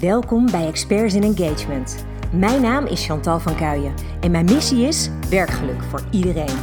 Welkom 0.00 0.50
bij 0.50 0.66
Experts 0.66 1.14
in 1.14 1.22
Engagement. 1.22 2.04
Mijn 2.32 2.62
naam 2.62 2.86
is 2.86 3.06
Chantal 3.06 3.40
van 3.40 3.56
Kuijen 3.56 3.94
en 4.20 4.30
mijn 4.30 4.44
missie 4.44 4.86
is 4.86 5.10
werkgeluk 5.30 5.82
voor 5.82 6.02
iedereen. 6.10 6.56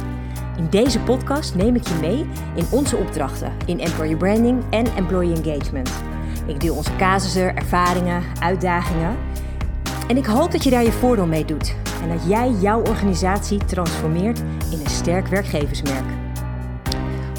In 0.56 0.66
deze 0.70 1.00
podcast 1.00 1.54
neem 1.54 1.74
ik 1.74 1.88
je 1.88 1.94
mee 2.00 2.26
in 2.54 2.64
onze 2.70 2.96
opdrachten 2.96 3.52
in 3.66 3.80
employer 3.80 4.16
branding 4.16 4.62
en 4.70 4.86
employee 4.96 5.42
engagement. 5.42 5.90
Ik 6.46 6.60
deel 6.60 6.74
onze 6.74 6.96
casussen, 6.96 7.56
ervaringen, 7.56 8.22
uitdagingen. 8.40 9.16
En 10.08 10.16
ik 10.16 10.26
hoop 10.26 10.52
dat 10.52 10.64
je 10.64 10.70
daar 10.70 10.84
je 10.84 10.92
voordeel 10.92 11.26
mee 11.26 11.44
doet 11.44 11.74
en 12.02 12.08
dat 12.08 12.28
jij 12.28 12.50
jouw 12.50 12.80
organisatie 12.80 13.64
transformeert 13.64 14.38
in 14.70 14.80
een 14.80 14.90
sterk 14.90 15.26
werkgeversmerk. 15.26 16.21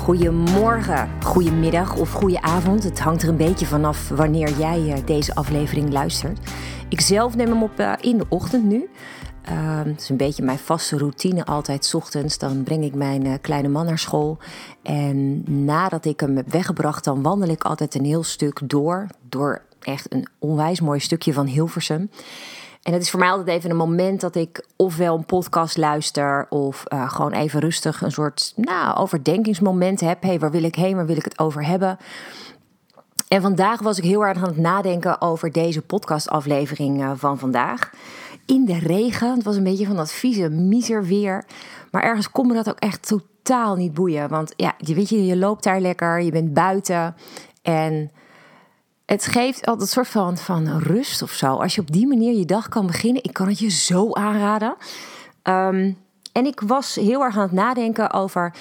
Goedemorgen, 0.04 1.10
goedemiddag 1.22 1.96
of 1.96 2.12
goede 2.12 2.42
avond. 2.42 2.84
Het 2.84 3.00
hangt 3.00 3.24
er 3.24 3.30
een 3.30 3.38
beetje 3.38 3.66
vanaf 3.66 4.10
wanneer 4.10 4.58
jij 4.58 4.94
eh, 4.94 5.06
deze 5.06 5.36
aflevering 5.36 5.92
luistert. 5.92 6.40
Ik 6.90 7.02
zelf 7.02 7.36
neem 7.36 7.48
hem 7.48 7.64
op 7.64 7.80
eh, 7.80 7.94
in 8.02 8.18
de 8.18 8.26
ochtend 8.30 8.64
nu. 8.64 8.90
Uh, 9.50 9.84
het 9.84 10.02
is 10.02 10.10
een 10.10 10.18
beetje 10.18 10.44
mijn 10.44 10.58
vaste 10.58 10.98
routine 10.98 11.46
altijd. 11.46 11.86
S 11.86 11.94
ochtends 11.94 12.38
dan 12.38 12.64
breng 12.64 12.84
ik 12.84 12.96
mijn 12.96 13.26
uh, 13.26 13.34
kleine 13.42 13.68
man 13.68 13.86
naar 13.86 14.00
school. 14.00 14.38
En 14.82 15.44
nadat 15.66 16.06
ik 16.06 16.20
hem 16.20 16.36
heb 16.36 16.52
weggebracht, 16.52 17.04
dan 17.04 17.22
wandel 17.22 17.50
ik 17.50 17.64
altijd 17.64 17.96
een 17.96 18.06
heel 18.06 18.24
stuk 18.24 18.60
door. 18.64 19.08
Door 19.30 19.62
echt 19.80 20.14
een 20.14 20.28
onwijs 20.40 20.82
mooi 20.82 21.00
stukje 21.00 21.34
van 21.34 21.46
Hilversum. 21.46 22.10
En 22.84 22.94
het 22.94 23.02
is 23.02 23.10
voor 23.10 23.20
mij 23.20 23.30
altijd 23.30 23.58
even 23.58 23.70
een 23.70 23.76
moment 23.76 24.22
dat 24.22 24.36
ik 24.36 24.66
ofwel 24.76 25.18
een 25.18 25.26
podcast 25.26 25.78
luister 25.78 26.46
of 26.50 26.84
uh, 26.94 27.10
gewoon 27.10 27.32
even 27.32 27.60
rustig 27.60 28.02
een 28.02 28.12
soort 28.12 28.54
nou, 28.56 28.98
overdenkingsmoment 28.98 30.00
heb. 30.00 30.22
Hé, 30.22 30.28
hey, 30.28 30.40
waar 30.40 30.52
wil 30.52 30.64
ik 30.64 30.76
heen? 30.76 30.96
Waar 30.96 31.06
wil 31.06 31.16
ik 31.16 31.24
het 31.24 31.40
over 31.40 31.66
hebben? 31.66 31.98
En 33.28 33.42
vandaag 33.42 33.82
was 33.82 33.98
ik 33.98 34.04
heel 34.04 34.26
erg 34.26 34.38
aan 34.38 34.48
het 34.48 34.58
nadenken 34.58 35.22
over 35.22 35.52
deze 35.52 35.82
podcastaflevering 35.82 37.02
uh, 37.02 37.12
van 37.16 37.40
vandaag. 37.40 37.92
In 38.46 38.66
de 38.66 38.80
regen. 38.80 39.36
Het 39.36 39.44
was 39.44 39.56
een 39.56 39.64
beetje 39.64 39.86
van 39.86 39.96
dat 39.96 40.12
vieze, 40.12 40.50
miser 40.50 41.06
weer. 41.06 41.46
Maar 41.92 42.04
ergens 42.04 42.32
kon 42.32 42.48
me 42.48 42.54
dat 42.54 42.70
ook 42.70 42.80
echt 42.80 43.08
totaal 43.08 43.76
niet 43.76 43.94
boeien. 43.94 44.30
Want 44.30 44.54
ja, 44.56 44.74
je 44.78 44.94
weet 44.94 45.10
je, 45.10 45.26
je 45.26 45.38
loopt 45.38 45.64
daar 45.64 45.82
lekker, 45.82 46.22
je 46.22 46.32
bent 46.32 46.54
buiten. 46.54 47.16
En 47.62 48.12
het 49.06 49.26
geeft 49.26 49.66
altijd 49.66 49.82
een 49.82 49.88
soort 49.88 50.08
van, 50.08 50.38
van 50.38 50.78
rust 50.78 51.22
of 51.22 51.32
zo. 51.32 51.56
Als 51.56 51.76
je 51.76 51.82
op 51.82 51.92
die 51.92 52.08
manier 52.08 52.38
je 52.38 52.46
dag 52.46 52.70
kan 52.70 52.88
beginnen. 52.88 53.24
Ik 53.24 53.34
kan 53.34 53.48
het 53.48 53.60
je 53.60 53.70
zo 53.70 54.14
aanraden. 54.14 54.76
Um, 55.44 55.98
en 56.32 56.46
ik 56.46 56.60
was 56.60 56.96
heel 56.96 57.24
erg 57.24 57.36
aan 57.36 57.42
het 57.42 57.52
nadenken 57.52 58.12
over... 58.12 58.54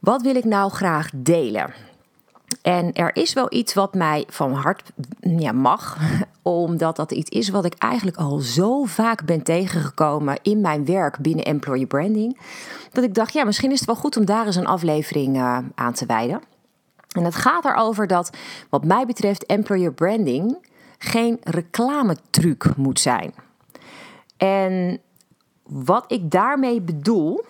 wat 0.00 0.22
wil 0.22 0.36
ik 0.36 0.44
nou 0.44 0.70
graag 0.70 1.10
delen? 1.14 1.72
En 2.62 2.92
er 2.92 3.16
is 3.16 3.32
wel 3.32 3.46
iets 3.48 3.74
wat 3.74 3.94
mij 3.94 4.24
van 4.28 4.52
hart 4.52 4.92
ja, 5.20 5.52
mag, 5.52 5.98
omdat 6.42 6.96
dat 6.96 7.12
iets 7.12 7.30
is 7.30 7.48
wat 7.48 7.64
ik 7.64 7.74
eigenlijk 7.78 8.16
al 8.16 8.38
zo 8.38 8.84
vaak 8.84 9.24
ben 9.24 9.42
tegengekomen 9.42 10.38
in 10.42 10.60
mijn 10.60 10.84
werk 10.84 11.18
binnen 11.18 11.44
employer 11.44 11.86
branding. 11.86 12.38
Dat 12.92 13.04
ik 13.04 13.14
dacht, 13.14 13.32
ja, 13.32 13.44
misschien 13.44 13.72
is 13.72 13.78
het 13.78 13.86
wel 13.86 13.96
goed 13.96 14.16
om 14.16 14.24
daar 14.24 14.46
eens 14.46 14.56
een 14.56 14.66
aflevering 14.66 15.36
uh, 15.36 15.58
aan 15.74 15.92
te 15.92 16.06
wijden. 16.06 16.40
En 17.16 17.24
het 17.24 17.34
gaat 17.34 17.64
erover 17.64 18.06
dat, 18.06 18.30
wat 18.70 18.84
mij 18.84 19.06
betreft, 19.06 19.46
employer 19.46 19.92
branding 19.92 20.68
geen 20.98 21.38
reclametruc 21.42 22.76
moet 22.76 23.00
zijn. 23.00 23.34
En 24.36 25.00
wat 25.62 26.04
ik 26.12 26.30
daarmee 26.30 26.80
bedoel, 26.80 27.44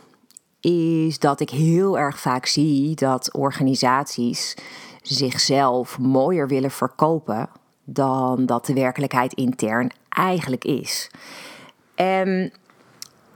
is 0.61 1.19
dat 1.19 1.41
ik 1.41 1.51
heel 1.51 1.99
erg 1.99 2.21
vaak 2.21 2.47
zie 2.47 2.95
dat 2.95 3.33
organisaties 3.33 4.57
zichzelf 5.03 5.99
mooier 5.99 6.49
willen 6.49 6.71
verkopen 6.71 7.49
dan 7.85 8.47
dat 8.47 8.67
de 8.67 8.75
werkelijkheid 8.75 9.33
intern 9.33 9.91
eigenlijk 10.09 10.65
is. 10.65 11.11
En, 11.95 12.53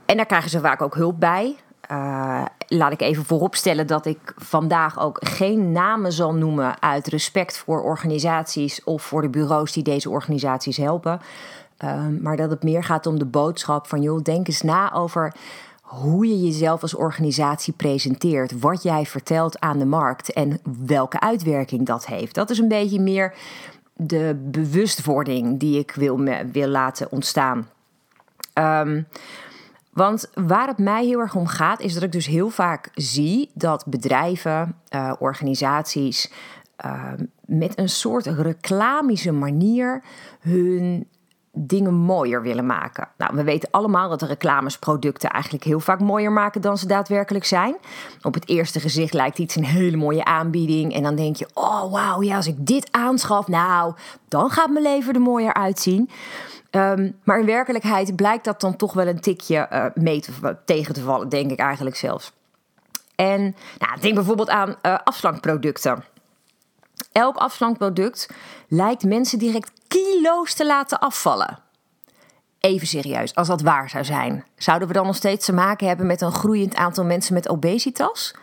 en 0.05 0.17
daar 0.17 0.25
krijgen 0.25 0.49
ze 0.49 0.59
vaak 0.59 0.81
ook 0.81 0.95
hulp 0.95 1.19
bij. 1.19 1.55
Uh, 1.91 2.45
laat 2.67 2.91
ik 2.91 3.01
even 3.01 3.25
vooropstellen 3.25 3.87
dat 3.87 4.05
ik 4.05 4.33
vandaag 4.35 4.99
ook 4.99 5.17
geen 5.19 5.71
namen 5.71 6.11
zal 6.11 6.33
noemen 6.33 6.81
uit 6.81 7.07
respect 7.07 7.57
voor 7.57 7.81
organisaties 7.81 8.83
of 8.83 9.03
voor 9.03 9.21
de 9.21 9.29
bureaus 9.29 9.71
die 9.71 9.83
deze 9.83 10.09
organisaties 10.09 10.77
helpen. 10.77 11.19
Uh, 11.83 12.07
maar 12.21 12.37
dat 12.37 12.49
het 12.49 12.63
meer 12.63 12.83
gaat 12.83 13.05
om 13.05 13.19
de 13.19 13.25
boodschap 13.25 13.87
van 13.87 14.01
joh, 14.01 14.21
denk 14.21 14.47
eens 14.47 14.61
na 14.61 14.93
over 14.93 15.33
hoe 15.81 16.27
je 16.27 16.41
jezelf 16.41 16.81
als 16.81 16.95
organisatie 16.95 17.73
presenteert, 17.73 18.59
wat 18.59 18.83
jij 18.83 19.05
vertelt 19.05 19.59
aan 19.59 19.79
de 19.79 19.85
markt 19.85 20.33
en 20.33 20.59
welke 20.85 21.19
uitwerking 21.19 21.85
dat 21.85 22.05
heeft. 22.05 22.35
Dat 22.35 22.49
is 22.49 22.57
een 22.57 22.67
beetje 22.67 22.99
meer 22.99 23.33
de 23.93 24.35
bewustwording 24.41 25.59
die 25.59 25.79
ik 25.79 25.91
wil, 25.91 26.19
wil 26.51 26.67
laten 26.67 27.11
ontstaan. 27.11 27.69
Um, 28.53 29.07
want 29.91 30.29
waar 30.33 30.67
het 30.67 30.77
mij 30.77 31.05
heel 31.05 31.19
erg 31.19 31.35
om 31.35 31.47
gaat, 31.47 31.79
is 31.79 31.93
dat 31.93 32.03
ik 32.03 32.11
dus 32.11 32.25
heel 32.25 32.49
vaak 32.49 32.89
zie 32.93 33.51
dat 33.53 33.85
bedrijven, 33.85 34.75
uh, 34.89 35.13
organisaties 35.19 36.31
uh, 36.85 37.03
met 37.45 37.77
een 37.77 37.89
soort 37.89 38.25
reclamische 38.25 39.31
manier 39.31 40.03
hun 40.39 41.07
dingen 41.53 41.93
mooier 41.93 42.41
willen 42.41 42.65
maken. 42.65 43.07
Nou, 43.17 43.35
we 43.35 43.43
weten 43.43 43.69
allemaal 43.71 44.09
dat 44.09 44.19
de 44.19 44.25
reclames 44.25 44.77
producten 44.79 45.29
eigenlijk 45.29 45.63
heel 45.63 45.79
vaak 45.79 45.99
mooier 45.99 46.31
maken 46.31 46.61
dan 46.61 46.77
ze 46.77 46.87
daadwerkelijk 46.87 47.45
zijn. 47.45 47.75
Op 48.21 48.33
het 48.33 48.49
eerste 48.49 48.79
gezicht 48.79 49.13
lijkt 49.13 49.39
iets 49.39 49.55
een 49.55 49.65
hele 49.65 49.97
mooie 49.97 50.25
aanbieding 50.25 50.93
en 50.93 51.03
dan 51.03 51.15
denk 51.15 51.35
je: 51.35 51.49
"Oh, 51.53 51.91
wauw, 51.91 52.21
ja, 52.21 52.35
als 52.35 52.47
ik 52.47 52.65
dit 52.65 52.87
aanschaf, 52.91 53.47
nou, 53.47 53.93
dan 54.27 54.49
gaat 54.49 54.69
mijn 54.69 54.83
leven 54.83 55.13
er 55.13 55.21
mooier 55.21 55.53
uitzien." 55.53 56.09
Um, 56.71 57.19
maar 57.23 57.39
in 57.39 57.45
werkelijkheid 57.45 58.15
blijkt 58.15 58.45
dat 58.45 58.61
dan 58.61 58.75
toch 58.75 58.93
wel 58.93 59.07
een 59.07 59.19
tikje 59.19 59.67
uh, 59.71 59.85
mee 59.93 60.21
te, 60.21 60.57
tegen 60.65 60.93
te 60.93 61.01
vallen, 61.01 61.29
denk 61.29 61.51
ik 61.51 61.59
eigenlijk 61.59 61.95
zelfs. 61.95 62.31
En 63.15 63.55
nou, 63.77 63.99
denk 63.99 64.15
bijvoorbeeld 64.15 64.49
aan 64.49 64.75
uh, 64.81 64.97
afslankproducten. 65.03 66.03
Elk 67.11 67.35
afslankproduct 67.35 68.29
lijkt 68.67 69.03
mensen 69.03 69.39
direct 69.39 69.71
kilo's 69.87 70.53
te 70.53 70.65
laten 70.65 70.99
afvallen. 70.99 71.59
Even 72.59 72.87
serieus, 72.87 73.35
als 73.35 73.47
dat 73.47 73.61
waar 73.61 73.89
zou 73.89 74.03
zijn, 74.03 74.45
zouden 74.55 74.87
we 74.87 74.93
dan 74.93 75.05
nog 75.05 75.15
steeds 75.15 75.45
te 75.45 75.53
maken 75.53 75.87
hebben 75.87 76.07
met 76.07 76.21
een 76.21 76.31
groeiend 76.31 76.75
aantal 76.75 77.05
mensen 77.05 77.33
met 77.33 77.49
obesitas? 77.49 78.35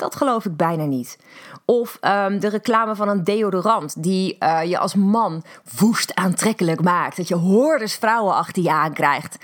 Dat 0.00 0.16
geloof 0.16 0.44
ik 0.44 0.56
bijna 0.56 0.84
niet. 0.84 1.18
Of 1.64 1.98
um, 2.00 2.40
de 2.40 2.48
reclame 2.48 2.96
van 2.96 3.08
een 3.08 3.24
deodorant 3.24 4.02
die 4.02 4.36
uh, 4.40 4.64
je 4.64 4.78
als 4.78 4.94
man 4.94 5.42
woest 5.78 6.14
aantrekkelijk 6.14 6.82
maakt. 6.82 7.16
Dat 7.16 7.28
je 7.28 7.34
hordes 7.34 7.94
vrouwen 7.94 8.34
achter 8.34 8.62
je 8.62 8.70
aankrijgt. 8.70 9.38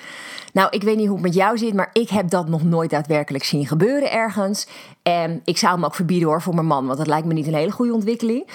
Nou, 0.52 0.68
ik 0.70 0.82
weet 0.82 0.96
niet 0.96 1.06
hoe 1.06 1.16
het 1.16 1.24
met 1.24 1.34
jou 1.34 1.58
zit, 1.58 1.74
maar 1.74 1.90
ik 1.92 2.08
heb 2.08 2.30
dat 2.30 2.48
nog 2.48 2.62
nooit 2.62 2.90
daadwerkelijk 2.90 3.44
zien 3.44 3.66
gebeuren 3.66 4.12
ergens. 4.12 4.66
En 5.02 5.40
ik 5.44 5.58
zou 5.58 5.74
hem 5.74 5.84
ook 5.84 5.94
verbieden 5.94 6.28
hoor 6.28 6.42
voor 6.42 6.54
mijn 6.54 6.66
man, 6.66 6.86
want 6.86 6.98
dat 6.98 7.06
lijkt 7.06 7.26
me 7.26 7.32
niet 7.32 7.46
een 7.46 7.54
hele 7.54 7.72
goede 7.72 7.94
ontwikkeling. 7.94 8.48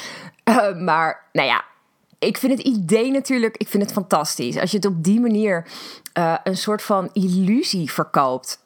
Uh, 0.49 0.77
maar 0.77 1.23
nou 1.31 1.47
ja, 1.47 1.63
ik 2.19 2.37
vind 2.37 2.51
het 2.51 2.61
idee 2.61 3.11
natuurlijk, 3.11 3.57
ik 3.57 3.67
vind 3.67 3.83
het 3.83 3.91
fantastisch. 3.91 4.57
Als 4.57 4.71
je 4.71 4.77
het 4.77 4.85
op 4.85 5.03
die 5.03 5.19
manier 5.19 5.67
uh, 6.17 6.35
een 6.43 6.57
soort 6.57 6.81
van 6.81 7.09
illusie 7.13 7.91
verkoopt. 7.91 8.60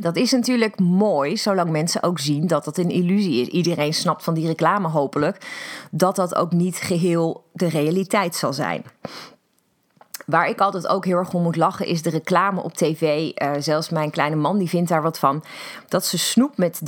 Dat 0.00 0.16
is 0.16 0.32
natuurlijk 0.32 0.78
mooi, 0.78 1.36
zolang 1.36 1.70
mensen 1.70 2.02
ook 2.02 2.18
zien 2.18 2.46
dat 2.46 2.64
dat 2.64 2.78
een 2.78 2.90
illusie 2.90 3.40
is. 3.40 3.48
Iedereen 3.48 3.94
snapt 3.94 4.24
van 4.24 4.34
die 4.34 4.46
reclame 4.46 4.88
hopelijk 4.88 5.46
dat 5.90 6.16
dat 6.16 6.34
ook 6.34 6.52
niet 6.52 6.76
geheel 6.76 7.44
de 7.52 7.68
realiteit 7.68 8.34
zal 8.34 8.52
zijn. 8.52 8.84
Waar 10.26 10.48
ik 10.48 10.60
altijd 10.60 10.86
ook 10.86 11.04
heel 11.04 11.16
erg 11.16 11.34
om 11.34 11.42
moet 11.42 11.56
lachen 11.56 11.86
is 11.86 12.02
de 12.02 12.10
reclame 12.10 12.62
op 12.62 12.74
tv. 12.74 13.30
Uh, 13.34 13.50
zelfs 13.58 13.88
mijn 13.88 14.10
kleine 14.10 14.36
man 14.36 14.58
die 14.58 14.68
vindt 14.68 14.88
daar 14.88 15.02
wat 15.02 15.18
van. 15.18 15.44
Dat 15.88 16.06
ze 16.06 16.18
snoep 16.18 16.56
met 16.56 16.80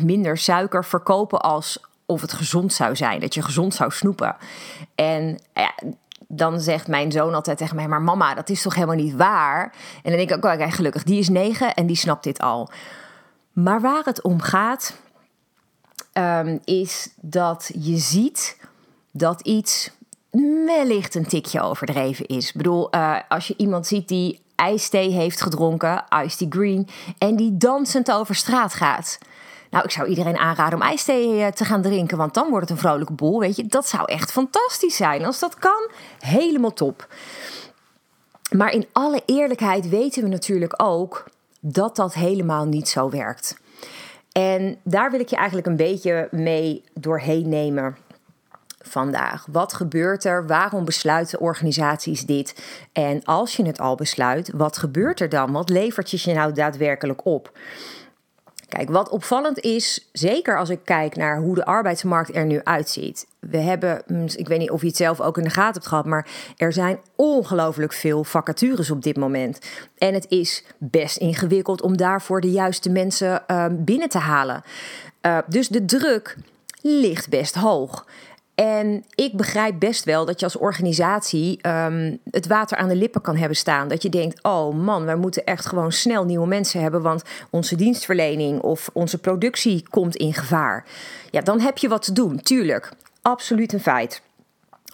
30% 0.00 0.04
minder 0.04 0.38
suiker 0.38 0.84
verkopen 0.84 1.40
als 1.40 1.80
of 2.06 2.20
het 2.20 2.32
gezond 2.32 2.72
zou 2.72 2.96
zijn. 2.96 3.20
Dat 3.20 3.34
je 3.34 3.42
gezond 3.42 3.74
zou 3.74 3.90
snoepen. 3.90 4.36
En 4.94 5.38
ja, 5.54 5.74
dan 6.28 6.60
zegt 6.60 6.88
mijn 6.88 7.12
zoon 7.12 7.34
altijd 7.34 7.58
tegen 7.58 7.76
mij: 7.76 7.88
Maar 7.88 8.02
mama, 8.02 8.34
dat 8.34 8.48
is 8.48 8.62
toch 8.62 8.74
helemaal 8.74 8.96
niet 8.96 9.14
waar? 9.14 9.62
En 10.02 10.10
dan 10.10 10.16
denk 10.16 10.30
ik 10.30 10.44
ook: 10.44 10.60
oh, 10.60 10.72
gelukkig, 10.72 11.02
die 11.02 11.18
is 11.18 11.28
negen 11.28 11.74
en 11.74 11.86
die 11.86 11.96
snapt 11.96 12.24
dit 12.24 12.40
al. 12.40 12.70
Maar 13.52 13.80
waar 13.80 14.04
het 14.04 14.22
om 14.22 14.40
gaat, 14.40 14.96
um, 16.12 16.60
is 16.64 17.10
dat 17.20 17.70
je 17.78 17.96
ziet 17.96 18.58
dat 19.12 19.40
iets 19.40 19.90
wellicht 20.66 21.14
een 21.14 21.26
tikje 21.26 21.60
overdreven 21.60 22.26
is. 22.26 22.48
Ik 22.48 22.56
bedoel, 22.56 22.94
uh, 22.94 23.16
als 23.28 23.46
je 23.46 23.54
iemand 23.56 23.86
ziet 23.86 24.08
die 24.08 24.44
ijsthee 24.54 25.10
heeft 25.10 25.40
gedronken, 25.40 26.04
iced 26.24 26.46
green, 26.48 26.88
en 27.18 27.36
die 27.36 27.56
dansend 27.56 28.12
over 28.12 28.34
straat 28.34 28.74
gaat. 28.74 29.18
Nou, 29.76 29.88
ik 29.88 29.94
zou 29.94 30.08
iedereen 30.08 30.36
aanraden 30.36 30.78
om 30.78 30.84
ijsthee 30.84 31.42
eh, 31.42 31.52
te 31.52 31.64
gaan 31.64 31.82
drinken, 31.82 32.16
want 32.16 32.34
dan 32.34 32.50
wordt 32.50 32.68
het 32.68 32.70
een 32.70 32.84
vrolijke 32.84 33.12
boel. 33.12 33.40
Weet 33.40 33.56
je, 33.56 33.66
dat 33.66 33.88
zou 33.88 34.04
echt 34.04 34.32
fantastisch 34.32 34.96
zijn. 34.96 35.24
Als 35.24 35.38
dat 35.38 35.58
kan, 35.58 35.90
helemaal 36.18 36.72
top. 36.72 37.08
Maar 38.56 38.72
in 38.72 38.86
alle 38.92 39.22
eerlijkheid 39.26 39.88
weten 39.88 40.22
we 40.22 40.28
natuurlijk 40.28 40.74
ook 40.76 41.24
dat 41.60 41.96
dat 41.96 42.14
helemaal 42.14 42.64
niet 42.64 42.88
zo 42.88 43.10
werkt. 43.10 43.56
En 44.32 44.78
daar 44.84 45.10
wil 45.10 45.20
ik 45.20 45.28
je 45.28 45.36
eigenlijk 45.36 45.66
een 45.66 45.76
beetje 45.76 46.28
mee 46.30 46.84
doorheen 46.94 47.48
nemen 47.48 47.96
vandaag? 48.78 49.46
Wat 49.50 49.72
gebeurt 49.72 50.24
er? 50.24 50.46
Waarom 50.46 50.84
besluiten 50.84 51.40
organisaties 51.40 52.26
dit? 52.26 52.62
En 52.92 53.24
als 53.24 53.56
je 53.56 53.66
het 53.66 53.80
al 53.80 53.94
besluit, 53.94 54.50
wat 54.54 54.76
gebeurt 54.78 55.20
er 55.20 55.28
dan? 55.28 55.52
Wat 55.52 55.68
levert 55.68 56.10
je 56.10 56.30
je 56.30 56.36
nou 56.36 56.52
daadwerkelijk 56.52 57.24
op? 57.24 57.52
Kijk, 58.76 58.90
wat 58.90 59.08
opvallend 59.08 59.58
is, 59.58 60.08
zeker 60.12 60.58
als 60.58 60.68
ik 60.68 60.80
kijk 60.84 61.16
naar 61.16 61.38
hoe 61.38 61.54
de 61.54 61.64
arbeidsmarkt 61.64 62.34
er 62.34 62.46
nu 62.46 62.60
uitziet. 62.64 63.26
We 63.40 63.56
hebben, 63.56 64.02
mm, 64.06 64.26
ik 64.34 64.48
weet 64.48 64.58
niet 64.58 64.70
of 64.70 64.80
je 64.80 64.86
het 64.86 64.96
zelf 64.96 65.20
ook 65.20 65.38
in 65.38 65.44
de 65.44 65.50
gaten 65.50 65.72
hebt 65.72 65.86
gehad, 65.86 66.04
maar 66.04 66.28
er 66.56 66.72
zijn 66.72 66.98
ongelooflijk 67.14 67.92
veel 67.92 68.24
vacatures 68.24 68.90
op 68.90 69.02
dit 69.02 69.16
moment. 69.16 69.58
En 69.98 70.14
het 70.14 70.26
is 70.28 70.64
best 70.78 71.16
ingewikkeld 71.16 71.82
om 71.82 71.96
daarvoor 71.96 72.40
de 72.40 72.50
juiste 72.50 72.90
mensen 72.90 73.42
uh, 73.46 73.66
binnen 73.70 74.08
te 74.08 74.18
halen. 74.18 74.62
Uh, 75.22 75.38
dus 75.46 75.68
de 75.68 75.84
druk 75.84 76.36
ligt 76.80 77.28
best 77.28 77.54
hoog. 77.54 78.06
En 78.56 79.04
ik 79.14 79.36
begrijp 79.36 79.78
best 79.78 80.04
wel 80.04 80.24
dat 80.24 80.40
je 80.40 80.46
als 80.46 80.56
organisatie 80.56 81.68
um, 81.68 82.18
het 82.30 82.46
water 82.46 82.76
aan 82.76 82.88
de 82.88 82.96
lippen 82.96 83.20
kan 83.20 83.36
hebben 83.36 83.56
staan. 83.56 83.88
Dat 83.88 84.02
je 84.02 84.08
denkt: 84.08 84.42
oh 84.42 84.74
man, 84.74 85.04
wij 85.04 85.16
moeten 85.16 85.44
echt 85.44 85.66
gewoon 85.66 85.92
snel 85.92 86.24
nieuwe 86.24 86.46
mensen 86.46 86.80
hebben, 86.80 87.02
want 87.02 87.22
onze 87.50 87.76
dienstverlening 87.76 88.60
of 88.60 88.90
onze 88.92 89.18
productie 89.18 89.84
komt 89.90 90.16
in 90.16 90.34
gevaar. 90.34 90.84
Ja, 91.30 91.40
dan 91.40 91.60
heb 91.60 91.78
je 91.78 91.88
wat 91.88 92.02
te 92.02 92.12
doen, 92.12 92.40
tuurlijk. 92.40 92.92
Absoluut 93.22 93.72
een 93.72 93.80
feit. 93.80 94.22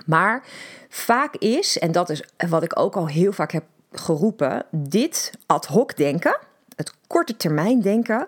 Maar 0.07 0.43
vaak 0.89 1.37
is, 1.37 1.79
en 1.79 1.93
dat 1.93 2.11
is 2.11 2.25
wat 2.49 2.63
ik 2.63 2.79
ook 2.79 2.97
al 2.97 3.09
heel 3.09 3.33
vaak 3.33 3.53
heb 3.53 3.65
geroepen, 3.93 4.65
dit 4.71 5.33
ad 5.47 5.67
hoc 5.67 5.97
denken, 5.97 6.39
het 6.77 6.93
korte 7.07 7.37
termijn 7.37 7.81
denken, 7.81 8.27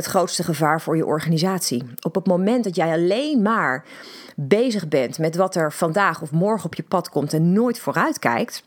het 0.00 0.08
grootste 0.08 0.42
gevaar 0.42 0.80
voor 0.80 0.96
je 0.96 1.06
organisatie. 1.06 1.84
Op 2.00 2.14
het 2.14 2.26
moment 2.26 2.64
dat 2.64 2.76
jij 2.76 2.92
alleen 2.92 3.42
maar 3.42 3.84
bezig 4.36 4.88
bent 4.88 5.18
met 5.18 5.36
wat 5.36 5.54
er 5.54 5.72
vandaag 5.72 6.22
of 6.22 6.30
morgen 6.30 6.64
op 6.64 6.74
je 6.74 6.82
pad 6.82 7.08
komt 7.08 7.32
en 7.32 7.52
nooit 7.52 7.78
vooruit 7.78 8.18
kijkt, 8.18 8.62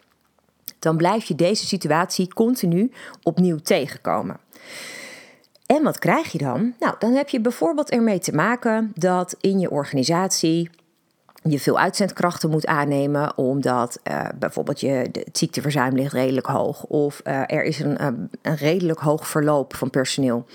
dan 0.80 0.98
blijf 0.98 1.26
je 1.26 1.36
deze 1.36 1.66
situatie 1.66 2.34
continu 2.34 2.92
opnieuw 3.24 3.58
tegenkomen. 3.58 4.38
En 5.66 5.84
wat 5.84 6.00
krijg 6.00 6.32
je 6.32 6.38
dan? 6.38 6.74
Nou, 6.80 6.96
dan 7.00 7.14
heb 7.14 7.30
je 7.30 7.42
bijvoorbeeld 7.42 7.90
ermee 7.90 8.20
te 8.20 8.36
maken 8.36 8.92
dat 8.96 9.36
in 9.42 9.60
je 9.60 9.72
organisatie 9.72 10.70
je 11.44 11.60
veel 11.60 11.80
uitzendkrachten 11.80 12.50
moet 12.50 12.66
aannemen, 12.66 13.38
omdat 13.38 14.00
uh, 14.04 14.26
bijvoorbeeld 14.36 14.80
je, 14.80 15.12
ziekteverzuim 15.32 15.96
ligt 15.96 16.14
redelijk 16.14 16.48
hoog 16.48 16.84
of 16.84 17.22
uh, 17.24 17.40
er 17.40 17.64
is 17.64 17.80
een, 17.80 18.04
een 18.42 18.56
redelijk 18.56 19.00
hoog 19.00 19.28
verloop 19.28 19.76
van 19.76 19.90
personeel 19.90 20.46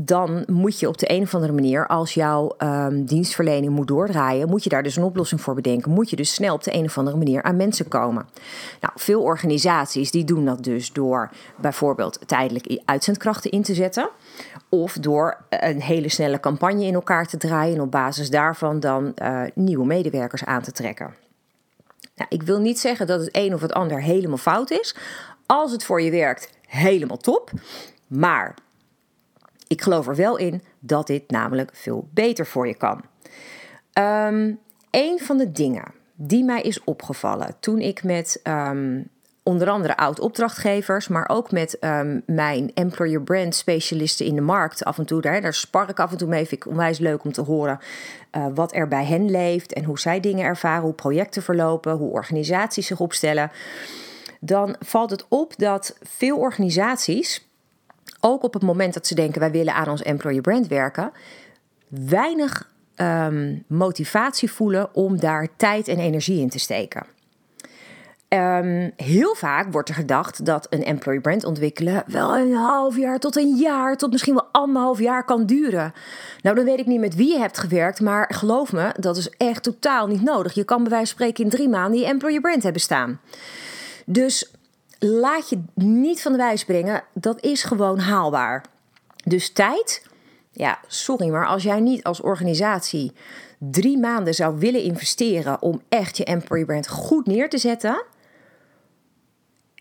dan 0.00 0.44
moet 0.46 0.80
je 0.80 0.88
op 0.88 0.98
de 0.98 1.10
een 1.10 1.22
of 1.22 1.34
andere 1.34 1.52
manier, 1.52 1.86
als 1.86 2.14
jouw 2.14 2.54
um, 2.58 3.04
dienstverlening 3.04 3.72
moet 3.72 3.86
doordraaien, 3.86 4.48
moet 4.48 4.62
je 4.62 4.68
daar 4.68 4.82
dus 4.82 4.96
een 4.96 5.02
oplossing 5.02 5.40
voor 5.40 5.54
bedenken. 5.54 5.90
Moet 5.90 6.10
je 6.10 6.16
dus 6.16 6.34
snel 6.34 6.54
op 6.54 6.64
de 6.64 6.74
een 6.74 6.84
of 6.84 6.98
andere 6.98 7.16
manier 7.16 7.42
aan 7.42 7.56
mensen 7.56 7.88
komen. 7.88 8.26
Nou, 8.80 8.92
veel 8.96 9.22
organisaties 9.22 10.10
die 10.10 10.24
doen 10.24 10.44
dat 10.44 10.64
dus 10.64 10.92
door 10.92 11.30
bijvoorbeeld 11.56 12.18
tijdelijk 12.26 12.80
uitzendkrachten 12.84 13.50
in 13.50 13.62
te 13.62 13.74
zetten. 13.74 14.10
Of 14.68 14.92
door 14.92 15.44
een 15.48 15.82
hele 15.82 16.08
snelle 16.08 16.40
campagne 16.40 16.84
in 16.84 16.94
elkaar 16.94 17.26
te 17.26 17.36
draaien 17.36 17.74
en 17.74 17.80
op 17.80 17.90
basis 17.90 18.30
daarvan 18.30 18.80
dan 18.80 19.12
uh, 19.22 19.42
nieuwe 19.54 19.86
medewerkers 19.86 20.44
aan 20.44 20.62
te 20.62 20.72
trekken. 20.72 21.14
Nou, 22.14 22.30
ik 22.30 22.42
wil 22.42 22.60
niet 22.60 22.78
zeggen 22.78 23.06
dat 23.06 23.20
het 23.20 23.28
een 23.32 23.54
of 23.54 23.60
het 23.60 23.72
ander 23.72 24.02
helemaal 24.02 24.36
fout 24.36 24.70
is. 24.70 24.96
Als 25.46 25.72
het 25.72 25.84
voor 25.84 26.02
je 26.02 26.10
werkt, 26.10 26.50
helemaal 26.66 27.16
top. 27.16 27.50
Maar 28.06 28.54
ik 29.68 29.82
geloof 29.82 30.06
er 30.08 30.16
wel 30.16 30.36
in 30.36 30.62
dat 30.78 31.06
dit 31.06 31.30
namelijk 31.30 31.70
veel 31.72 32.08
beter 32.12 32.46
voor 32.46 32.66
je 32.66 32.74
kan. 32.74 33.02
Um, 33.98 34.58
een 34.90 35.18
van 35.20 35.36
de 35.36 35.52
dingen 35.52 35.84
die 36.14 36.44
mij 36.44 36.60
is 36.62 36.84
opgevallen 36.84 37.56
toen 37.60 37.78
ik 37.78 38.04
met 38.04 38.40
um, 38.44 39.08
onder 39.42 39.70
andere 39.70 39.96
oud-opdrachtgevers, 39.96 41.08
maar 41.08 41.28
ook 41.28 41.50
met 41.50 41.76
um, 41.80 42.22
mijn 42.26 42.70
employer 42.74 43.22
brand 43.22 43.54
specialisten 43.54 44.26
in 44.26 44.34
de 44.34 44.40
markt 44.40 44.84
af 44.84 44.98
en 44.98 45.06
toe, 45.06 45.20
daar, 45.20 45.40
daar 45.40 45.54
spar 45.54 45.88
ik 45.88 46.00
af 46.00 46.10
en 46.10 46.16
toe 46.16 46.28
mee. 46.28 46.46
Vind 46.46 46.64
ik 46.64 46.70
onwijs 46.70 46.98
leuk 46.98 47.24
om 47.24 47.32
te 47.32 47.42
horen 47.42 47.78
uh, 48.36 48.46
wat 48.54 48.74
er 48.74 48.88
bij 48.88 49.04
hen 49.04 49.30
leeft 49.30 49.72
en 49.72 49.84
hoe 49.84 49.98
zij 49.98 50.20
dingen 50.20 50.44
ervaren, 50.44 50.82
hoe 50.82 50.92
projecten 50.92 51.42
verlopen, 51.42 51.96
hoe 51.96 52.12
organisaties 52.12 52.86
zich 52.86 53.00
opstellen. 53.00 53.50
Dan 54.40 54.76
valt 54.78 55.10
het 55.10 55.24
op 55.28 55.56
dat 55.56 55.98
veel 56.02 56.36
organisaties 56.36 57.47
ook 58.20 58.42
op 58.42 58.52
het 58.52 58.62
moment 58.62 58.94
dat 58.94 59.06
ze 59.06 59.14
denken 59.14 59.40
wij 59.40 59.50
willen 59.50 59.74
aan 59.74 59.88
ons 59.88 60.02
employer 60.02 60.40
brand 60.40 60.66
werken, 60.66 61.12
weinig 61.88 62.70
um, 62.96 63.64
motivatie 63.66 64.52
voelen 64.52 64.94
om 64.94 65.20
daar 65.20 65.48
tijd 65.56 65.88
en 65.88 65.98
energie 65.98 66.40
in 66.40 66.48
te 66.48 66.58
steken. 66.58 67.06
Um, 68.28 68.92
heel 68.96 69.34
vaak 69.34 69.72
wordt 69.72 69.88
er 69.88 69.94
gedacht 69.94 70.44
dat 70.44 70.66
een 70.70 70.84
employer 70.84 71.20
brand 71.20 71.44
ontwikkelen 71.44 72.02
wel 72.06 72.36
een 72.36 72.54
half 72.54 72.96
jaar 72.96 73.18
tot 73.18 73.36
een 73.36 73.56
jaar, 73.56 73.96
tot 73.96 74.10
misschien 74.10 74.34
wel 74.34 74.48
anderhalf 74.52 74.98
jaar 74.98 75.24
kan 75.24 75.46
duren. 75.46 75.92
Nou, 76.42 76.56
dan 76.56 76.64
weet 76.64 76.78
ik 76.78 76.86
niet 76.86 77.00
met 77.00 77.14
wie 77.14 77.32
je 77.32 77.38
hebt 77.38 77.58
gewerkt, 77.58 78.00
maar 78.00 78.34
geloof 78.34 78.72
me, 78.72 78.92
dat 78.98 79.16
is 79.16 79.30
echt 79.30 79.62
totaal 79.62 80.06
niet 80.06 80.22
nodig. 80.22 80.54
Je 80.54 80.64
kan 80.64 80.82
bij 80.82 80.90
wijze 80.90 81.06
van 81.06 81.14
spreken 81.14 81.44
in 81.44 81.50
drie 81.50 81.68
maanden 81.68 82.00
je 82.00 82.06
employer 82.06 82.40
brand 82.40 82.62
hebben 82.62 82.82
staan. 82.82 83.20
Dus 84.06 84.52
laat 84.98 85.48
je 85.48 85.62
niet 85.74 86.22
van 86.22 86.32
de 86.32 86.38
wijs 86.38 86.64
brengen. 86.64 87.04
Dat 87.14 87.44
is 87.44 87.62
gewoon 87.62 87.98
haalbaar. 87.98 88.64
Dus 89.24 89.52
tijd, 89.52 90.06
ja, 90.52 90.78
sorry, 90.86 91.28
maar 91.28 91.46
als 91.46 91.62
jij 91.62 91.80
niet 91.80 92.04
als 92.04 92.20
organisatie 92.20 93.12
drie 93.58 93.98
maanden 93.98 94.34
zou 94.34 94.58
willen 94.58 94.82
investeren 94.82 95.62
om 95.62 95.82
echt 95.88 96.16
je 96.16 96.24
employee 96.24 96.64
brand 96.64 96.88
goed 96.88 97.26
neer 97.26 97.48
te 97.48 97.58
zetten. 97.58 98.04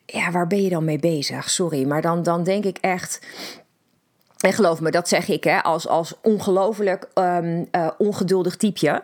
Ja, 0.05 0.31
waar 0.31 0.47
ben 0.47 0.61
je 0.61 0.69
dan 0.69 0.85
mee 0.85 0.99
bezig? 0.99 1.49
Sorry, 1.49 1.87
maar 1.87 2.01
dan, 2.01 2.23
dan 2.23 2.43
denk 2.43 2.63
ik 2.63 2.77
echt. 2.77 3.19
En 4.37 4.53
geloof 4.53 4.81
me, 4.81 4.91
dat 4.91 5.07
zeg 5.07 5.27
ik 5.27 5.43
hè, 5.43 5.63
als, 5.63 5.87
als 5.87 6.13
ongelooflijk 6.21 7.07
um, 7.15 7.67
uh, 7.71 7.89
ongeduldig 7.97 8.55
typeje. 8.55 9.03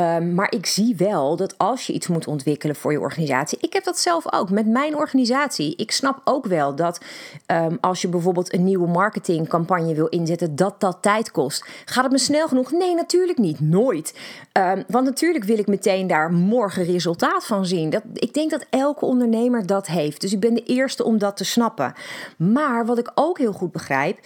Um, 0.00 0.34
maar 0.34 0.52
ik 0.52 0.66
zie 0.66 0.96
wel 0.96 1.36
dat 1.36 1.58
als 1.58 1.86
je 1.86 1.92
iets 1.92 2.06
moet 2.06 2.26
ontwikkelen 2.26 2.76
voor 2.76 2.92
je 2.92 3.00
organisatie. 3.00 3.58
Ik 3.60 3.72
heb 3.72 3.84
dat 3.84 3.98
zelf 3.98 4.32
ook 4.32 4.50
met 4.50 4.66
mijn 4.66 4.96
organisatie. 4.96 5.76
Ik 5.76 5.90
snap 5.90 6.20
ook 6.24 6.46
wel 6.46 6.74
dat 6.74 7.00
um, 7.46 7.78
als 7.80 8.02
je 8.02 8.08
bijvoorbeeld 8.08 8.52
een 8.52 8.64
nieuwe 8.64 8.88
marketingcampagne 8.88 9.94
wil 9.94 10.06
inzetten, 10.06 10.56
dat 10.56 10.80
dat 10.80 10.98
tijd 11.00 11.30
kost. 11.30 11.64
Gaat 11.84 12.02
het 12.02 12.12
me 12.12 12.18
snel 12.18 12.48
genoeg? 12.48 12.72
Nee, 12.72 12.94
natuurlijk 12.94 13.38
niet. 13.38 13.60
Nooit. 13.60 14.18
Um, 14.52 14.84
want 14.88 15.04
natuurlijk 15.04 15.44
wil 15.44 15.58
ik 15.58 15.66
meteen 15.66 16.06
daar 16.06 16.32
morgen 16.32 16.84
resultaat 16.84 17.46
van 17.46 17.66
zien. 17.66 17.90
Dat, 17.90 18.02
ik 18.12 18.34
denk 18.34 18.50
dat 18.50 18.66
elke 18.70 19.04
ondernemer 19.04 19.66
dat 19.66 19.86
heeft. 19.86 20.20
Dus 20.20 20.32
ik 20.32 20.40
ben 20.40 20.54
de 20.54 20.62
eerste 20.62 21.04
om 21.04 21.18
dat 21.18 21.36
te 21.36 21.44
snappen. 21.44 21.94
Maar 22.36 22.86
wat 22.86 22.98
ik 22.98 23.10
ook 23.14 23.38
heel 23.38 23.52
goed 23.52 23.72
begrijp 23.72 24.18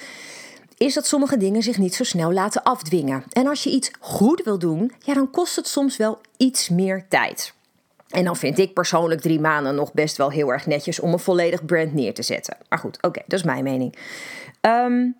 is 0.78 0.94
dat 0.94 1.06
sommige 1.06 1.36
dingen 1.36 1.62
zich 1.62 1.78
niet 1.78 1.94
zo 1.94 2.04
snel 2.04 2.32
laten 2.32 2.62
afdwingen. 2.62 3.24
En 3.32 3.46
als 3.46 3.62
je 3.62 3.70
iets 3.70 3.90
goed 4.00 4.42
wil 4.44 4.58
doen, 4.58 4.92
ja, 4.98 5.14
dan 5.14 5.30
kost 5.30 5.56
het 5.56 5.68
soms 5.68 5.96
wel 5.96 6.20
iets 6.36 6.68
meer 6.68 7.06
tijd. 7.08 7.52
En 8.08 8.24
dan 8.24 8.36
vind 8.36 8.58
ik 8.58 8.74
persoonlijk 8.74 9.20
drie 9.20 9.40
maanden 9.40 9.74
nog 9.74 9.92
best 9.92 10.16
wel 10.16 10.30
heel 10.30 10.52
erg 10.52 10.66
netjes 10.66 11.00
om 11.00 11.12
een 11.12 11.18
volledig 11.18 11.64
brand 11.64 11.94
neer 11.94 12.14
te 12.14 12.22
zetten. 12.22 12.56
Maar 12.68 12.78
goed, 12.78 13.02
oké, 13.02 13.20
dat 13.26 13.38
is 13.38 13.44
mijn 13.44 13.64
mening. 13.64 13.98
Um, 14.60 15.16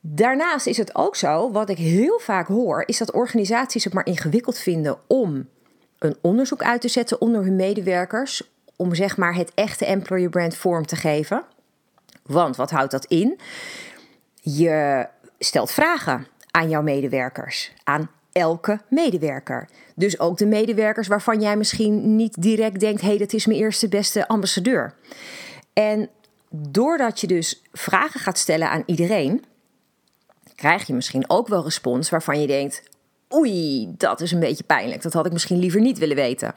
daarnaast 0.00 0.66
is 0.66 0.76
het 0.76 0.94
ook 0.94 1.16
zo, 1.16 1.50
wat 1.50 1.68
ik 1.68 1.78
heel 1.78 2.18
vaak 2.18 2.46
hoor, 2.46 2.82
is 2.86 2.98
dat 2.98 3.12
organisaties 3.12 3.84
het 3.84 3.92
maar 3.92 4.06
ingewikkeld 4.06 4.58
vinden 4.58 4.98
om 5.06 5.48
een 5.98 6.16
onderzoek 6.20 6.62
uit 6.62 6.80
te 6.80 6.88
zetten 6.88 7.20
onder 7.20 7.42
hun 7.42 7.56
medewerkers. 7.56 8.42
Om 8.76 8.94
zeg 8.94 9.16
maar 9.16 9.34
het 9.34 9.52
echte 9.54 9.84
employer 9.84 10.28
brand 10.28 10.56
vorm 10.56 10.86
te 10.86 10.96
geven. 10.96 11.44
Want 12.22 12.56
wat 12.56 12.70
houdt 12.70 12.90
dat 12.90 13.04
in? 13.04 13.38
Je 14.54 15.06
stelt 15.38 15.70
vragen 15.70 16.26
aan 16.50 16.68
jouw 16.68 16.82
medewerkers, 16.82 17.72
aan 17.84 18.10
elke 18.32 18.80
medewerker. 18.88 19.68
Dus 19.94 20.20
ook 20.20 20.38
de 20.38 20.46
medewerkers 20.46 21.08
waarvan 21.08 21.40
jij 21.40 21.56
misschien 21.56 22.16
niet 22.16 22.42
direct 22.42 22.80
denkt: 22.80 23.00
hé, 23.00 23.08
hey, 23.08 23.18
dat 23.18 23.32
is 23.32 23.46
mijn 23.46 23.58
eerste 23.58 23.88
beste 23.88 24.28
ambassadeur. 24.28 24.94
En 25.72 26.08
doordat 26.50 27.20
je 27.20 27.26
dus 27.26 27.62
vragen 27.72 28.20
gaat 28.20 28.38
stellen 28.38 28.70
aan 28.70 28.82
iedereen, 28.86 29.44
krijg 30.54 30.86
je 30.86 30.94
misschien 30.94 31.30
ook 31.30 31.48
wel 31.48 31.64
respons 31.64 32.10
waarvan 32.10 32.40
je 32.40 32.46
denkt: 32.46 32.82
oei, 33.34 33.92
dat 33.96 34.20
is 34.20 34.32
een 34.32 34.40
beetje 34.40 34.64
pijnlijk. 34.64 35.02
Dat 35.02 35.12
had 35.12 35.26
ik 35.26 35.32
misschien 35.32 35.58
liever 35.58 35.80
niet 35.80 35.98
willen 35.98 36.16
weten. 36.16 36.54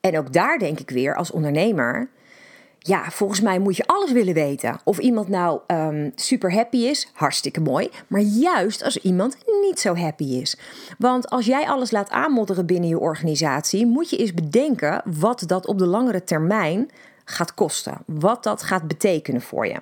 En 0.00 0.18
ook 0.18 0.32
daar 0.32 0.58
denk 0.58 0.80
ik 0.80 0.90
weer 0.90 1.16
als 1.16 1.30
ondernemer 1.30 2.10
ja, 2.84 3.10
volgens 3.10 3.40
mij 3.40 3.58
moet 3.58 3.76
je 3.76 3.86
alles 3.86 4.12
willen 4.12 4.34
weten. 4.34 4.80
Of 4.84 4.98
iemand 4.98 5.28
nou 5.28 5.60
um, 5.66 6.12
super 6.14 6.52
happy 6.52 6.76
is, 6.76 7.08
hartstikke 7.12 7.60
mooi. 7.60 7.90
Maar 8.06 8.20
juist 8.20 8.84
als 8.84 8.96
iemand 8.96 9.36
niet 9.62 9.80
zo 9.80 9.96
happy 9.96 10.24
is. 10.24 10.58
Want 10.98 11.30
als 11.30 11.46
jij 11.46 11.68
alles 11.68 11.90
laat 11.90 12.10
aanmodderen 12.10 12.66
binnen 12.66 12.88
je 12.88 12.98
organisatie, 12.98 13.86
moet 13.86 14.10
je 14.10 14.16
eens 14.16 14.34
bedenken 14.34 15.02
wat 15.18 15.42
dat 15.46 15.66
op 15.66 15.78
de 15.78 15.86
langere 15.86 16.24
termijn 16.24 16.90
gaat 17.24 17.54
kosten. 17.54 17.98
Wat 18.06 18.42
dat 18.42 18.62
gaat 18.62 18.88
betekenen 18.88 19.40
voor 19.40 19.66
je. 19.66 19.80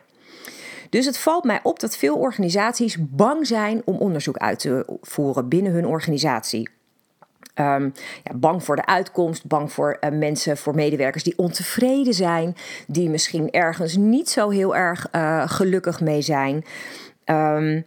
Dus 0.90 1.06
het 1.06 1.18
valt 1.18 1.44
mij 1.44 1.60
op 1.62 1.80
dat 1.80 1.96
veel 1.96 2.16
organisaties 2.16 2.96
bang 3.00 3.46
zijn 3.46 3.82
om 3.84 3.96
onderzoek 3.96 4.36
uit 4.36 4.58
te 4.58 4.98
voeren 5.00 5.48
binnen 5.48 5.72
hun 5.72 5.86
organisatie. 5.86 6.68
Ehm, 7.54 7.90
ja, 8.24 8.34
bang 8.34 8.64
voor 8.64 8.76
de 8.76 8.86
uitkomst, 8.86 9.46
bang 9.46 9.72
voor 9.72 9.96
uh, 10.00 10.10
mensen, 10.10 10.56
voor 10.56 10.74
medewerkers 10.74 11.24
die 11.24 11.38
ontevreden 11.38 12.14
zijn, 12.14 12.56
die 12.86 13.10
misschien 13.10 13.50
ergens 13.50 13.96
niet 13.96 14.30
zo 14.30 14.50
heel 14.50 14.76
erg 14.76 15.06
uh, 15.12 15.42
gelukkig 15.48 16.00
mee 16.00 16.22
zijn. 16.22 16.64
Um, 17.24 17.84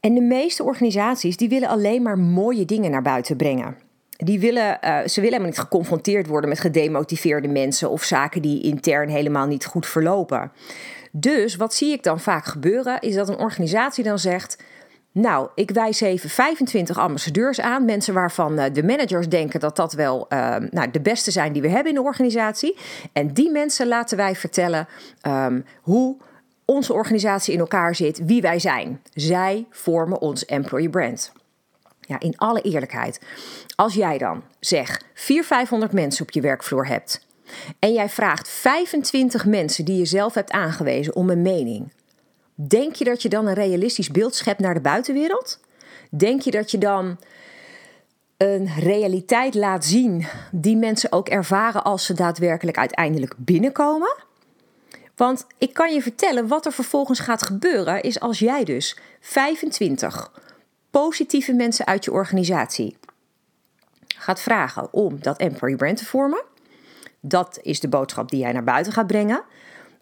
en 0.00 0.14
de 0.14 0.20
meeste 0.20 0.62
organisaties 0.62 1.36
die 1.36 1.48
willen 1.48 1.68
alleen 1.68 2.02
maar 2.02 2.18
mooie 2.18 2.64
dingen 2.64 2.90
naar 2.90 3.02
buiten 3.02 3.36
brengen. 3.36 3.76
Die 4.16 4.40
willen, 4.40 4.78
uh, 4.84 4.98
ze 4.98 5.14
willen 5.14 5.22
helemaal 5.22 5.46
niet 5.46 5.58
geconfronteerd 5.58 6.26
worden 6.26 6.48
met 6.48 6.60
gedemotiveerde 6.60 7.48
mensen 7.48 7.90
of 7.90 8.02
zaken 8.02 8.42
die 8.42 8.62
intern 8.62 9.08
helemaal 9.08 9.46
niet 9.46 9.64
goed 9.64 9.86
verlopen. 9.86 10.52
Dus 11.12 11.56
wat 11.56 11.74
zie 11.74 11.92
ik 11.92 12.02
dan 12.02 12.20
vaak 12.20 12.44
gebeuren, 12.44 13.00
is 13.00 13.14
dat 13.14 13.28
een 13.28 13.38
organisatie 13.38 14.04
dan 14.04 14.18
zegt. 14.18 14.62
Nou, 15.14 15.48
ik 15.54 15.70
wijs 15.70 16.00
even 16.00 16.30
25 16.30 16.98
ambassadeurs 16.98 17.60
aan. 17.60 17.84
Mensen 17.84 18.14
waarvan 18.14 18.58
uh, 18.58 18.64
de 18.72 18.82
managers 18.82 19.28
denken 19.28 19.60
dat 19.60 19.76
dat 19.76 19.92
wel 19.92 20.26
uh, 20.28 20.56
nou, 20.70 20.90
de 20.90 21.00
beste 21.00 21.30
zijn 21.30 21.52
die 21.52 21.62
we 21.62 21.68
hebben 21.68 21.88
in 21.88 21.94
de 21.94 22.04
organisatie. 22.04 22.76
En 23.12 23.32
die 23.32 23.50
mensen 23.50 23.88
laten 23.88 24.16
wij 24.16 24.36
vertellen 24.36 24.88
um, 25.26 25.64
hoe 25.80 26.16
onze 26.64 26.92
organisatie 26.92 27.52
in 27.52 27.60
elkaar 27.60 27.94
zit, 27.94 28.24
wie 28.24 28.42
wij 28.42 28.58
zijn. 28.58 29.00
Zij 29.12 29.66
vormen 29.70 30.20
ons 30.20 30.44
employee 30.44 30.90
brand. 30.90 31.32
Ja, 32.00 32.20
in 32.20 32.36
alle 32.36 32.60
eerlijkheid. 32.60 33.20
Als 33.76 33.94
jij 33.94 34.18
dan, 34.18 34.42
zeg, 34.60 35.02
400, 35.14 35.46
500 35.46 35.92
mensen 35.92 36.22
op 36.22 36.30
je 36.30 36.40
werkvloer 36.40 36.86
hebt. 36.86 37.26
En 37.78 37.92
jij 37.92 38.08
vraagt 38.08 38.48
25 38.48 39.46
mensen 39.46 39.84
die 39.84 39.98
je 39.98 40.04
zelf 40.04 40.34
hebt 40.34 40.50
aangewezen 40.50 41.14
om 41.14 41.30
een 41.30 41.42
mening. 41.42 41.92
Denk 42.54 42.94
je 42.94 43.04
dat 43.04 43.22
je 43.22 43.28
dan 43.28 43.46
een 43.46 43.54
realistisch 43.54 44.10
beeld 44.10 44.34
schept 44.34 44.60
naar 44.60 44.74
de 44.74 44.80
buitenwereld? 44.80 45.60
Denk 46.10 46.40
je 46.40 46.50
dat 46.50 46.70
je 46.70 46.78
dan 46.78 47.18
een 48.36 48.68
realiteit 48.78 49.54
laat 49.54 49.84
zien 49.84 50.26
die 50.50 50.76
mensen 50.76 51.12
ook 51.12 51.28
ervaren 51.28 51.84
als 51.84 52.04
ze 52.04 52.14
daadwerkelijk 52.14 52.78
uiteindelijk 52.78 53.34
binnenkomen? 53.36 54.16
Want 55.16 55.46
ik 55.58 55.72
kan 55.72 55.94
je 55.94 56.02
vertellen 56.02 56.48
wat 56.48 56.66
er 56.66 56.72
vervolgens 56.72 57.20
gaat 57.20 57.42
gebeuren, 57.42 58.02
is 58.02 58.20
als 58.20 58.38
jij 58.38 58.64
dus 58.64 58.98
25 59.20 60.32
positieve 60.90 61.52
mensen 61.52 61.86
uit 61.86 62.04
je 62.04 62.12
organisatie 62.12 62.96
gaat 64.06 64.40
vragen 64.40 64.92
om 64.92 65.22
dat 65.22 65.38
employee 65.38 65.76
brand 65.76 65.96
te 65.96 66.04
vormen. 66.04 66.42
Dat 67.20 67.58
is 67.62 67.80
de 67.80 67.88
boodschap 67.88 68.30
die 68.30 68.40
jij 68.40 68.52
naar 68.52 68.64
buiten 68.64 68.92
gaat 68.92 69.06
brengen 69.06 69.44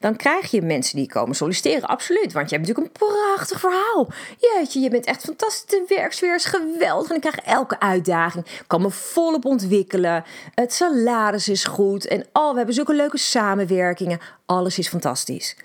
dan 0.02 0.16
krijg 0.16 0.50
je 0.50 0.62
mensen 0.62 0.96
die 0.96 1.08
komen 1.08 1.36
solliciteren. 1.36 1.88
Absoluut, 1.88 2.32
want 2.32 2.50
je 2.50 2.56
hebt 2.56 2.68
natuurlijk 2.68 2.86
een 2.86 3.06
prachtig 3.08 3.60
verhaal. 3.60 4.08
Jeetje, 4.38 4.80
je 4.80 4.90
bent 4.90 5.04
echt 5.04 5.24
fantastisch. 5.24 5.78
De 5.78 5.94
werksfeer 5.94 6.34
is 6.34 6.44
geweldig 6.44 7.10
en 7.10 7.14
ik 7.14 7.20
krijg 7.20 7.36
elke 7.36 7.80
uitdaging. 7.80 8.46
Ik 8.46 8.64
kan 8.66 8.82
me 8.82 8.90
volop 8.90 9.44
ontwikkelen. 9.44 10.24
Het 10.54 10.72
salaris 10.72 11.48
is 11.48 11.64
goed 11.64 12.06
en 12.06 12.26
al, 12.32 12.50
we 12.50 12.56
hebben 12.56 12.74
zulke 12.74 12.94
leuke 12.94 13.18
samenwerkingen. 13.18 14.18
Alles 14.46 14.78
is 14.78 14.88
fantastisch. 14.88 15.56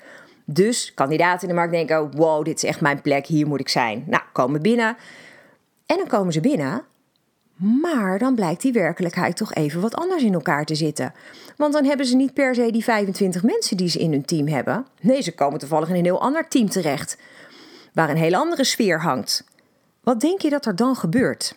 Dus 0.45 0.93
kandidaten 0.93 1.41
in 1.41 1.47
de 1.47 1.53
markt 1.53 1.73
denken: 1.73 2.11
wow, 2.15 2.45
dit 2.45 2.55
is 2.55 2.63
echt 2.63 2.81
mijn 2.81 3.01
plek, 3.01 3.25
hier 3.25 3.47
moet 3.47 3.59
ik 3.59 3.69
zijn. 3.69 4.03
Nou, 4.07 4.23
komen 4.33 4.61
binnen. 4.61 4.97
En 5.85 5.97
dan 5.97 6.07
komen 6.07 6.33
ze 6.33 6.39
binnen 6.39 6.85
maar 7.57 8.19
dan 8.19 8.35
blijkt 8.35 8.61
die 8.61 8.71
werkelijkheid 8.71 9.37
toch 9.37 9.53
even 9.53 9.81
wat 9.81 9.95
anders 9.95 10.23
in 10.23 10.33
elkaar 10.33 10.65
te 10.65 10.75
zitten. 10.75 11.13
Want 11.55 11.73
dan 11.73 11.85
hebben 11.85 12.05
ze 12.05 12.15
niet 12.15 12.33
per 12.33 12.55
se 12.55 12.71
die 12.71 12.83
25 12.83 13.43
mensen 13.43 13.77
die 13.77 13.89
ze 13.89 13.99
in 13.99 14.11
hun 14.11 14.25
team 14.25 14.47
hebben. 14.47 14.85
Nee, 15.01 15.21
ze 15.21 15.35
komen 15.35 15.59
toevallig 15.59 15.89
in 15.89 15.95
een 15.95 16.03
heel 16.03 16.21
ander 16.21 16.47
team 16.47 16.69
terecht, 16.69 17.17
waar 17.93 18.09
een 18.09 18.17
hele 18.17 18.37
andere 18.37 18.63
sfeer 18.63 19.01
hangt. 19.01 19.45
Wat 20.03 20.19
denk 20.19 20.41
je 20.41 20.49
dat 20.49 20.65
er 20.65 20.75
dan 20.75 20.95
gebeurt? 20.95 21.55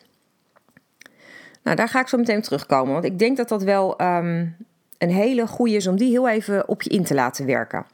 Nou, 1.62 1.76
daar 1.76 1.88
ga 1.88 2.00
ik 2.00 2.08
zo 2.08 2.16
meteen 2.16 2.42
terugkomen, 2.42 2.92
want 2.92 3.04
ik 3.04 3.18
denk 3.18 3.36
dat 3.36 3.48
dat 3.48 3.62
wel 3.62 4.00
um, 4.00 4.56
een 4.98 5.10
hele 5.10 5.46
goede 5.46 5.74
is 5.74 5.86
om 5.86 5.96
die 5.96 6.10
heel 6.10 6.28
even 6.28 6.68
op 6.68 6.82
je 6.82 6.90
in 6.90 7.04
te 7.04 7.14
laten 7.14 7.46
werken. 7.46 7.86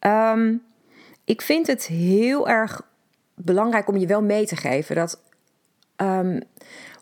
Um, 0.00 0.62
ik 1.24 1.42
vind 1.42 1.66
het 1.66 1.86
heel 1.86 2.48
erg 2.48 2.82
belangrijk 3.34 3.88
om 3.88 3.96
je 3.96 4.06
wel 4.06 4.22
mee 4.22 4.46
te 4.46 4.56
geven 4.56 4.94
dat 4.94 5.20
um, 5.96 6.40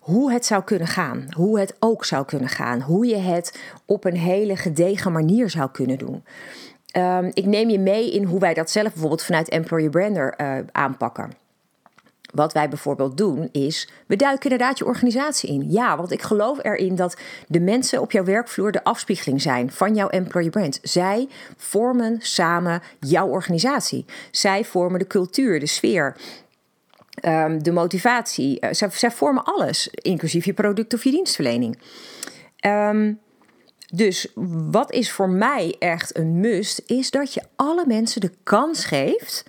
hoe 0.06 0.32
het 0.32 0.46
zou 0.46 0.62
kunnen 0.64 0.86
gaan, 0.86 1.26
hoe 1.36 1.60
het 1.60 1.76
ook 1.78 2.04
zou 2.04 2.25
kunnen 2.25 2.48
gaan, 2.48 2.80
hoe 2.80 3.06
je 3.06 3.16
het 3.16 3.58
op 3.84 4.04
een 4.04 4.16
hele 4.16 4.56
gedegen 4.56 5.12
manier 5.12 5.50
zou 5.50 5.70
kunnen 5.70 5.98
doen. 5.98 6.25
Um, 6.96 7.30
ik 7.34 7.44
neem 7.44 7.68
je 7.68 7.78
mee 7.78 8.12
in 8.12 8.25
hoe 8.25 8.40
wij 8.40 8.54
dat 8.54 8.70
zelf 8.70 8.92
bijvoorbeeld 8.92 9.22
vanuit 9.22 9.48
Employer 9.48 9.90
Brander 9.90 10.34
uh, 10.40 10.58
aanpakken. 10.72 11.32
Wat 12.34 12.52
wij 12.52 12.68
bijvoorbeeld 12.68 13.16
doen 13.16 13.48
is, 13.52 13.88
we 14.06 14.16
duiken 14.16 14.50
inderdaad 14.50 14.78
je 14.78 14.84
organisatie 14.84 15.50
in. 15.50 15.70
Ja, 15.70 15.96
want 15.96 16.12
ik 16.12 16.22
geloof 16.22 16.64
erin 16.64 16.94
dat 16.94 17.16
de 17.48 17.60
mensen 17.60 18.00
op 18.00 18.12
jouw 18.12 18.25
werkvloer 18.25 18.72
de 18.72 18.84
afspiegeling 18.84 19.42
zijn 19.42 19.72
van 19.72 19.94
jouw 19.94 20.08
employer 20.08 20.50
brand. 20.50 20.78
Zij 20.82 21.28
vormen 21.56 22.16
samen 22.20 22.82
jouw 23.00 23.28
organisatie. 23.28 24.04
Zij 24.30 24.64
vormen 24.64 24.98
de 24.98 25.06
cultuur, 25.06 25.60
de 25.60 25.66
sfeer, 25.66 26.16
um, 27.23 27.62
de 27.62 27.73
motivatie. 27.73 28.58
Uh, 28.61 28.70
zij, 28.73 29.11
vormen 29.11 29.44
alles, 29.44 29.88
inclusief 29.88 30.44
je 30.44 30.54
product 30.54 30.94
of 30.94 31.04
je 31.04 31.11
dienstverlening. 31.11 31.78
Um, 32.66 33.18
dus 33.92 34.32
wat 34.70 34.92
is 34.92 35.12
voor 35.12 35.28
mij 35.28 35.76
echt 35.78 36.16
een 36.16 36.40
must, 36.40 36.82
is 36.87 37.11
dat 37.11 37.35
je 37.35 37.42
alle 37.56 37.85
mensen 37.87 38.20
de 38.20 38.32
kans 38.42 38.85
geeft 38.85 39.44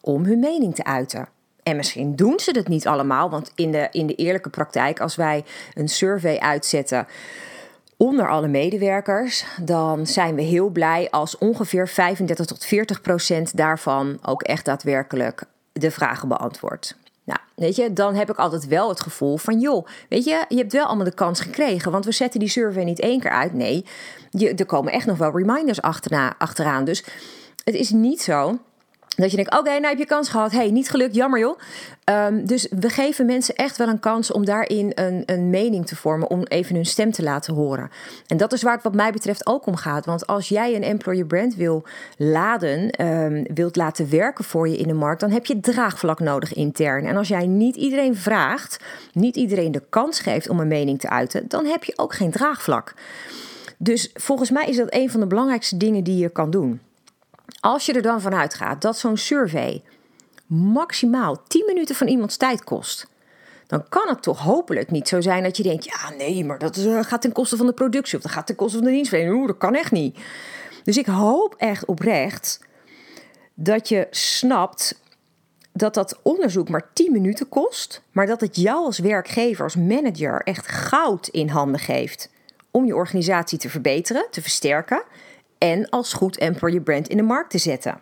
om 0.00 0.24
hun 0.24 0.38
mening 0.38 0.74
te 0.74 0.84
uiten. 0.84 1.28
En 1.62 1.76
misschien 1.76 2.16
doen 2.16 2.40
ze 2.40 2.52
dat 2.52 2.68
niet 2.68 2.86
allemaal, 2.86 3.30
want 3.30 3.52
in 3.54 3.72
de, 3.72 3.88
in 3.90 4.06
de 4.06 4.14
eerlijke 4.14 4.50
praktijk, 4.50 5.00
als 5.00 5.16
wij 5.16 5.44
een 5.74 5.88
survey 5.88 6.38
uitzetten 6.38 7.06
onder 7.96 8.28
alle 8.28 8.48
medewerkers, 8.48 9.44
dan 9.60 10.06
zijn 10.06 10.34
we 10.34 10.42
heel 10.42 10.68
blij 10.68 11.10
als 11.10 11.38
ongeveer 11.38 11.88
35 11.88 12.46
tot 12.46 12.64
40 12.64 13.00
procent 13.00 13.56
daarvan 13.56 14.18
ook 14.22 14.42
echt 14.42 14.64
daadwerkelijk 14.64 15.44
de 15.72 15.90
vragen 15.90 16.28
beantwoord. 16.28 16.96
Nou, 17.24 17.38
weet 17.54 17.76
je, 17.76 17.92
dan 17.92 18.14
heb 18.14 18.30
ik 18.30 18.36
altijd 18.36 18.66
wel 18.66 18.88
het 18.88 19.00
gevoel 19.00 19.36
van, 19.36 19.60
joh, 19.60 19.86
weet 20.08 20.24
je, 20.24 20.44
je 20.48 20.56
hebt 20.56 20.72
wel 20.72 20.86
allemaal 20.86 21.04
de 21.04 21.14
kans 21.14 21.40
gekregen, 21.40 21.92
want 21.92 22.04
we 22.04 22.12
zetten 22.12 22.40
die 22.40 22.48
survey 22.48 22.84
niet 22.84 23.00
één 23.00 23.20
keer 23.20 23.30
uit. 23.30 23.52
Nee, 23.52 23.84
je, 24.30 24.54
er 24.54 24.66
komen 24.66 24.92
echt 24.92 25.06
nog 25.06 25.18
wel 25.18 25.36
reminders 25.36 25.82
achterna, 25.82 26.34
achteraan. 26.38 26.84
Dus 26.84 27.04
het 27.64 27.74
is 27.74 27.90
niet 27.90 28.22
zo 28.22 28.58
dat 29.16 29.30
je 29.30 29.36
denkt, 29.36 29.58
oké, 29.58 29.70
nou 29.70 29.86
heb 29.86 29.98
je 29.98 30.06
kans 30.06 30.28
gehad. 30.28 30.52
hey, 30.52 30.70
niet 30.70 30.90
gelukt, 30.90 31.14
jammer 31.14 31.38
joh. 31.38 31.58
Um, 32.04 32.46
dus 32.46 32.66
we 32.70 32.88
geven 32.88 33.26
mensen 33.26 33.54
echt 33.54 33.76
wel 33.76 33.88
een 33.88 34.00
kans 34.00 34.32
om 34.32 34.44
daarin 34.44 34.92
een, 34.94 35.22
een 35.26 35.50
mening 35.50 35.86
te 35.86 35.96
vormen. 35.96 36.30
Om 36.30 36.42
even 36.42 36.74
hun 36.74 36.86
stem 36.86 37.12
te 37.12 37.22
laten 37.22 37.54
horen. 37.54 37.90
En 38.26 38.36
dat 38.36 38.52
is 38.52 38.62
waar 38.62 38.74
het 38.74 38.82
wat 38.82 38.94
mij 38.94 39.12
betreft 39.12 39.46
ook 39.46 39.66
om 39.66 39.76
gaat. 39.76 40.06
Want 40.06 40.26
als 40.26 40.48
jij 40.48 40.74
een 40.74 40.82
employer 40.82 41.26
brand 41.26 41.54
wil 41.54 41.84
laden, 42.16 43.06
um, 43.06 43.46
wilt 43.54 43.76
laten 43.76 44.10
werken 44.10 44.44
voor 44.44 44.68
je 44.68 44.76
in 44.76 44.88
de 44.88 44.94
markt... 44.94 45.20
dan 45.20 45.30
heb 45.30 45.46
je 45.46 45.60
draagvlak 45.60 46.20
nodig 46.20 46.54
intern. 46.54 47.06
En 47.06 47.16
als 47.16 47.28
jij 47.28 47.46
niet 47.46 47.76
iedereen 47.76 48.16
vraagt, 48.16 48.84
niet 49.12 49.36
iedereen 49.36 49.72
de 49.72 49.82
kans 49.88 50.20
geeft 50.20 50.48
om 50.48 50.60
een 50.60 50.68
mening 50.68 51.00
te 51.00 51.08
uiten... 51.08 51.48
dan 51.48 51.64
heb 51.64 51.84
je 51.84 51.92
ook 51.98 52.14
geen 52.14 52.30
draagvlak. 52.30 52.94
Dus 53.78 54.10
volgens 54.14 54.50
mij 54.50 54.66
is 54.66 54.76
dat 54.76 54.94
een 54.94 55.10
van 55.10 55.20
de 55.20 55.26
belangrijkste 55.26 55.76
dingen 55.76 56.04
die 56.04 56.16
je 56.16 56.28
kan 56.28 56.50
doen. 56.50 56.80
Als 57.62 57.86
je 57.86 57.92
er 57.92 58.02
dan 58.02 58.20
vanuit 58.20 58.54
gaat 58.54 58.82
dat 58.82 58.98
zo'n 58.98 59.16
survey 59.16 59.82
maximaal 60.46 61.42
10 61.46 61.64
minuten 61.66 61.94
van 61.94 62.06
iemands 62.06 62.36
tijd 62.36 62.64
kost, 62.64 63.06
dan 63.66 63.88
kan 63.88 64.08
het 64.08 64.22
toch 64.22 64.38
hopelijk 64.38 64.90
niet 64.90 65.08
zo 65.08 65.20
zijn 65.20 65.42
dat 65.42 65.56
je 65.56 65.62
denkt: 65.62 65.84
ja, 65.84 66.10
nee, 66.18 66.44
maar 66.44 66.58
dat 66.58 66.76
uh, 66.76 67.02
gaat 67.02 67.20
ten 67.20 67.32
koste 67.32 67.56
van 67.56 67.66
de 67.66 67.72
productie 67.72 68.16
of 68.16 68.22
dat 68.22 68.32
gaat 68.32 68.46
ten 68.46 68.56
koste 68.56 68.76
van 68.76 68.86
de 68.86 68.92
dienstverlening. 68.92 69.36
Oeh, 69.36 69.46
dat 69.46 69.58
kan 69.58 69.74
echt 69.74 69.92
niet. 69.92 70.18
Dus 70.84 70.96
ik 70.96 71.06
hoop 71.06 71.54
echt 71.58 71.84
oprecht 71.84 72.60
dat 73.54 73.88
je 73.88 74.06
snapt 74.10 75.00
dat 75.72 75.94
dat 75.94 76.20
onderzoek 76.22 76.68
maar 76.68 76.90
10 76.92 77.12
minuten 77.12 77.48
kost, 77.48 78.02
maar 78.12 78.26
dat 78.26 78.40
het 78.40 78.56
jou 78.56 78.84
als 78.84 78.98
werkgever, 78.98 79.64
als 79.64 79.76
manager 79.76 80.40
echt 80.40 80.66
goud 80.66 81.28
in 81.28 81.48
handen 81.48 81.80
geeft 81.80 82.30
om 82.70 82.84
je 82.84 82.94
organisatie 82.94 83.58
te 83.58 83.70
verbeteren, 83.70 84.26
te 84.30 84.42
versterken 84.42 85.02
en 85.62 85.88
als 85.88 86.12
goed 86.12 86.38
employer 86.38 86.80
brand 86.80 87.08
in 87.08 87.16
de 87.16 87.22
markt 87.22 87.50
te 87.50 87.58
zetten. 87.58 88.00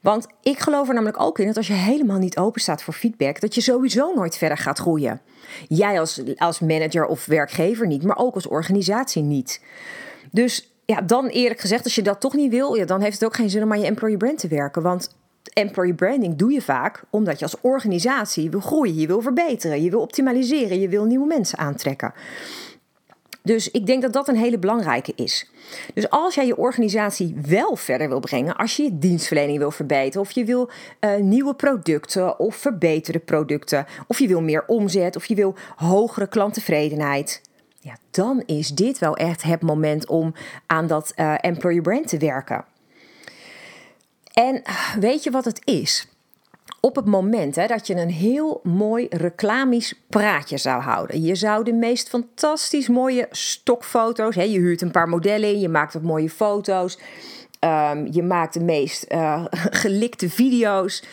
Want 0.00 0.26
ik 0.42 0.58
geloof 0.58 0.88
er 0.88 0.94
namelijk 0.94 1.20
ook 1.20 1.38
in 1.38 1.46
dat 1.46 1.56
als 1.56 1.66
je 1.66 1.72
helemaal 1.72 2.18
niet 2.18 2.36
open 2.38 2.60
staat 2.60 2.82
voor 2.82 2.94
feedback, 2.94 3.40
dat 3.40 3.54
je 3.54 3.60
sowieso 3.60 4.12
nooit 4.14 4.36
verder 4.36 4.58
gaat 4.58 4.78
groeien. 4.78 5.20
Jij 5.68 6.00
als, 6.00 6.22
als 6.36 6.60
manager 6.60 7.06
of 7.06 7.26
werkgever 7.26 7.86
niet, 7.86 8.02
maar 8.02 8.16
ook 8.16 8.34
als 8.34 8.46
organisatie 8.46 9.22
niet. 9.22 9.60
Dus 10.30 10.72
ja, 10.84 11.00
dan 11.00 11.26
eerlijk 11.26 11.60
gezegd, 11.60 11.84
als 11.84 11.94
je 11.94 12.02
dat 12.02 12.20
toch 12.20 12.34
niet 12.34 12.50
wil, 12.50 12.74
ja, 12.74 12.84
dan 12.84 13.00
heeft 13.00 13.14
het 13.14 13.24
ook 13.24 13.36
geen 13.36 13.50
zin 13.50 13.62
om 13.62 13.72
aan 13.72 13.80
je 13.80 13.86
employer 13.86 14.16
brand 14.16 14.38
te 14.38 14.48
werken. 14.48 14.82
Want 14.82 15.16
employer 15.52 15.94
branding 15.94 16.36
doe 16.36 16.52
je 16.52 16.62
vaak 16.62 17.02
omdat 17.10 17.38
je 17.38 17.44
als 17.44 17.60
organisatie 17.60 18.50
wil 18.50 18.60
groeien, 18.60 18.94
je 18.94 19.06
wil 19.06 19.20
verbeteren, 19.20 19.82
je 19.82 19.90
wil 19.90 20.00
optimaliseren, 20.00 20.80
je 20.80 20.88
wil 20.88 21.04
nieuwe 21.04 21.26
mensen 21.26 21.58
aantrekken. 21.58 22.12
Dus 23.46 23.70
ik 23.70 23.86
denk 23.86 24.02
dat 24.02 24.12
dat 24.12 24.28
een 24.28 24.36
hele 24.36 24.58
belangrijke 24.58 25.12
is. 25.16 25.50
Dus 25.94 26.10
als 26.10 26.34
jij 26.34 26.46
je 26.46 26.56
organisatie 26.56 27.34
wel 27.46 27.76
verder 27.76 28.08
wil 28.08 28.20
brengen, 28.20 28.56
als 28.56 28.76
je 28.76 28.82
je 28.82 28.98
dienstverlening 28.98 29.58
wil 29.58 29.70
verbeteren, 29.70 30.20
of 30.20 30.30
je 30.30 30.44
wil 30.44 30.70
uh, 31.00 31.16
nieuwe 31.16 31.54
producten 31.54 32.38
of 32.38 32.56
verbeterde 32.56 33.18
producten, 33.18 33.86
of 34.06 34.18
je 34.18 34.28
wil 34.28 34.42
meer 34.42 34.64
omzet, 34.66 35.16
of 35.16 35.24
je 35.24 35.34
wil 35.34 35.54
hogere 35.76 36.26
klanttevredenheid, 36.26 37.40
ja, 37.80 37.96
dan 38.10 38.42
is 38.46 38.68
dit 38.68 38.98
wel 38.98 39.16
echt 39.16 39.42
het 39.42 39.62
moment 39.62 40.06
om 40.06 40.34
aan 40.66 40.86
dat 40.86 41.12
uh, 41.16 41.34
employer 41.40 41.82
brand 41.82 42.08
te 42.08 42.18
werken. 42.18 42.64
En 44.32 44.62
weet 45.00 45.22
je 45.22 45.30
wat 45.30 45.44
het 45.44 45.60
is? 45.64 46.13
Op 46.84 46.96
het 46.96 47.04
moment 47.04 47.56
hè, 47.56 47.66
dat 47.66 47.86
je 47.86 47.94
een 47.94 48.10
heel 48.10 48.60
mooi 48.62 49.06
reclamisch 49.10 49.94
praatje 50.08 50.58
zou 50.58 50.82
houden. 50.82 51.22
Je 51.22 51.34
zou 51.34 51.64
de 51.64 51.72
meest 51.72 52.08
fantastisch 52.08 52.88
mooie 52.88 53.26
stokfoto's. 53.30 54.34
Hè, 54.34 54.42
je 54.42 54.58
huurt 54.58 54.82
een 54.82 54.90
paar 54.90 55.08
modellen 55.08 55.48
in, 55.48 55.60
je 55.60 55.68
maakt 55.68 55.92
wat 55.92 56.02
mooie 56.02 56.30
foto's. 56.30 56.98
Um, 57.60 58.06
je 58.10 58.22
maakt 58.22 58.54
de 58.54 58.60
meest 58.60 59.06
uh, 59.12 59.44
gelikte 59.82 60.30
video's. 60.30 61.04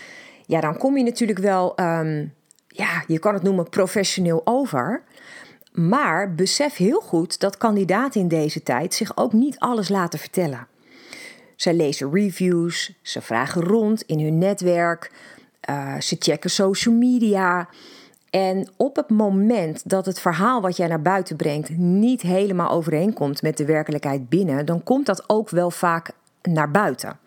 Ja, 0.45 0.61
dan 0.61 0.77
kom 0.77 0.97
je 0.97 1.03
natuurlijk 1.03 1.39
wel, 1.39 1.79
um, 1.79 2.33
ja, 2.67 3.03
je 3.07 3.19
kan 3.19 3.33
het 3.33 3.43
noemen 3.43 3.69
professioneel 3.69 4.41
over. 4.43 5.03
Maar 5.71 6.35
besef 6.35 6.75
heel 6.75 7.01
goed 7.01 7.39
dat 7.39 7.57
kandidaten 7.57 8.21
in 8.21 8.27
deze 8.27 8.63
tijd 8.63 8.93
zich 8.93 9.17
ook 9.17 9.33
niet 9.33 9.59
alles 9.59 9.89
laten 9.89 10.19
vertellen. 10.19 10.67
Ze 11.55 11.73
lezen 11.73 12.11
reviews, 12.13 12.93
ze 13.01 13.21
vragen 13.21 13.61
rond 13.61 14.01
in 14.01 14.19
hun 14.19 14.37
netwerk. 14.37 15.11
Uh, 15.69 15.99
ze 15.99 16.15
checken 16.19 16.49
social 16.49 16.95
media. 16.95 17.69
En 18.29 18.69
op 18.77 18.95
het 18.95 19.09
moment 19.09 19.89
dat 19.89 20.05
het 20.05 20.19
verhaal 20.19 20.61
wat 20.61 20.77
jij 20.77 20.87
naar 20.87 21.01
buiten 21.01 21.35
brengt 21.35 21.69
niet 21.77 22.21
helemaal 22.21 22.69
overeenkomt 22.69 23.41
met 23.41 23.57
de 23.57 23.65
werkelijkheid 23.65 24.29
binnen, 24.29 24.65
dan 24.65 24.83
komt 24.83 25.05
dat 25.05 25.29
ook 25.29 25.49
wel 25.49 25.71
vaak 25.71 26.11
naar 26.41 26.71
buiten. 26.71 27.19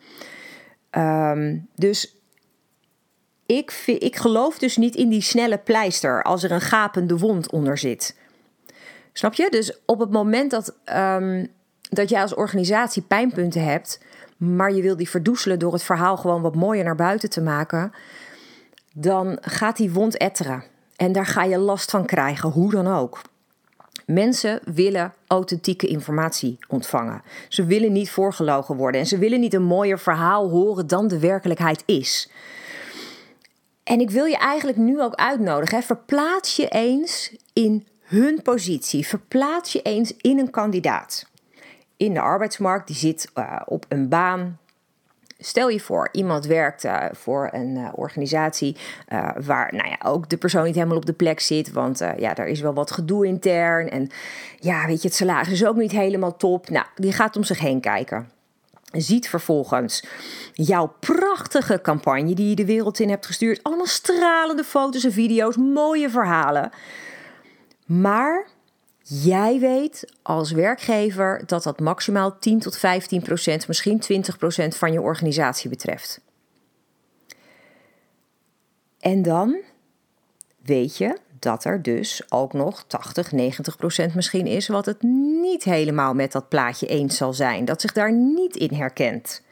Um, 0.90 1.68
dus 1.74 2.16
ik, 3.46 3.82
ik 3.86 4.16
geloof 4.16 4.58
dus 4.58 4.76
niet 4.76 4.94
in 4.94 5.08
die 5.08 5.20
snelle 5.20 5.58
pleister 5.58 6.22
als 6.22 6.42
er 6.42 6.50
een 6.50 6.60
gapende 6.60 7.18
wond 7.18 7.50
onder 7.50 7.78
zit. 7.78 8.16
Snap 9.12 9.34
je? 9.34 9.50
Dus 9.50 9.78
op 9.86 9.98
het 9.98 10.10
moment 10.10 10.50
dat, 10.50 10.76
um, 10.96 11.48
dat 11.90 12.08
jij 12.08 12.22
als 12.22 12.34
organisatie 12.34 13.02
pijnpunten 13.02 13.64
hebt, 13.64 14.00
maar 14.36 14.72
je 14.72 14.82
wil 14.82 14.96
die 14.96 15.08
verdoezelen 15.08 15.58
door 15.58 15.72
het 15.72 15.82
verhaal 15.82 16.16
gewoon 16.16 16.42
wat 16.42 16.54
mooier 16.54 16.84
naar 16.84 16.96
buiten 16.96 17.30
te 17.30 17.40
maken, 17.40 17.92
dan 18.96 19.38
gaat 19.40 19.76
die 19.76 19.92
wond 19.92 20.16
etteren. 20.16 20.64
En 20.96 21.12
daar 21.12 21.26
ga 21.26 21.44
je 21.44 21.58
last 21.58 21.90
van 21.90 22.06
krijgen, 22.06 22.50
hoe 22.50 22.70
dan 22.70 22.86
ook. 22.86 23.20
Mensen 24.06 24.60
willen 24.64 25.14
authentieke 25.26 25.86
informatie 25.86 26.58
ontvangen. 26.68 27.22
Ze 27.48 27.64
willen 27.64 27.92
niet 27.92 28.10
voorgelogen 28.10 28.76
worden 28.76 29.00
en 29.00 29.06
ze 29.06 29.18
willen 29.18 29.40
niet 29.40 29.54
een 29.54 29.62
mooier 29.62 29.98
verhaal 29.98 30.50
horen 30.50 30.86
dan 30.86 31.08
de 31.08 31.18
werkelijkheid 31.18 31.82
is. 31.86 32.30
En 33.84 34.00
ik 34.00 34.10
wil 34.10 34.24
je 34.24 34.36
eigenlijk 34.36 34.78
nu 34.78 35.00
ook 35.00 35.14
uitnodigen. 35.14 35.82
Verplaats 35.82 36.56
je 36.56 36.68
eens 36.68 37.36
in 37.52 37.86
hun 38.02 38.42
positie. 38.42 39.06
Verplaats 39.06 39.72
je 39.72 39.82
eens 39.82 40.16
in 40.16 40.38
een 40.38 40.50
kandidaat. 40.50 41.26
In 41.96 42.14
de 42.14 42.20
arbeidsmarkt, 42.20 42.86
die 42.86 42.96
zit 42.96 43.30
uh, 43.34 43.60
op 43.66 43.86
een 43.88 44.08
baan 44.08 44.58
Stel 45.44 45.68
je 45.68 45.80
voor, 45.80 46.08
iemand 46.12 46.46
werkt 46.46 46.84
uh, 46.84 47.04
voor 47.12 47.48
een 47.52 47.76
uh, 47.76 47.88
organisatie 47.94 48.76
uh, 49.08 49.30
waar 49.44 49.74
nou 49.74 49.88
ja, 49.88 49.98
ook 50.04 50.28
de 50.28 50.36
persoon 50.36 50.64
niet 50.64 50.74
helemaal 50.74 50.96
op 50.96 51.06
de 51.06 51.12
plek 51.12 51.40
zit. 51.40 51.72
Want 51.72 51.98
ja, 52.16 52.34
daar 52.34 52.46
is 52.48 52.60
wel 52.60 52.74
wat 52.74 52.90
gedoe 52.90 53.26
intern. 53.26 53.90
En 53.90 54.08
ja, 54.58 54.86
weet 54.86 55.02
je, 55.02 55.08
het 55.08 55.16
salaris 55.16 55.52
is 55.52 55.66
ook 55.66 55.76
niet 55.76 55.92
helemaal 55.92 56.36
top. 56.36 56.70
Nou, 56.70 56.86
die 56.94 57.12
gaat 57.12 57.36
om 57.36 57.44
zich 57.44 57.58
heen 57.58 57.80
kijken. 57.80 58.28
Ziet 58.92 59.28
vervolgens 59.28 60.04
jouw 60.52 60.94
prachtige 61.00 61.80
campagne 61.82 62.34
die 62.34 62.48
je 62.48 62.54
de 62.54 62.64
wereld 62.64 63.00
in 63.00 63.08
hebt 63.08 63.26
gestuurd. 63.26 63.62
Allemaal 63.62 63.86
stralende 63.86 64.64
foto's 64.64 65.04
en 65.04 65.12
video's, 65.12 65.56
mooie 65.56 66.10
verhalen. 66.10 66.70
Maar 67.86 68.46
Jij 69.06 69.58
weet 69.58 70.12
als 70.22 70.50
werkgever 70.50 71.42
dat 71.46 71.62
dat 71.62 71.80
maximaal 71.80 72.38
10 72.38 72.58
tot 72.58 72.76
15 72.76 73.22
procent, 73.22 73.68
misschien 73.68 73.98
20 73.98 74.38
procent 74.38 74.76
van 74.76 74.92
je 74.92 75.00
organisatie 75.00 75.70
betreft. 75.70 76.20
En 79.00 79.22
dan 79.22 79.56
weet 80.62 80.96
je 80.96 81.18
dat 81.38 81.64
er 81.64 81.82
dus 81.82 82.22
ook 82.28 82.52
nog 82.52 82.84
80, 82.86 83.32
90 83.32 83.76
procent 83.76 84.14
misschien 84.14 84.46
is 84.46 84.68
wat 84.68 84.86
het 84.86 85.02
niet 85.42 85.64
helemaal 85.64 86.14
met 86.14 86.32
dat 86.32 86.48
plaatje 86.48 86.86
eens 86.86 87.16
zal 87.16 87.32
zijn, 87.32 87.64
dat 87.64 87.80
zich 87.80 87.92
daar 87.92 88.12
niet 88.12 88.56
in 88.56 88.74
herkent. 88.74 89.42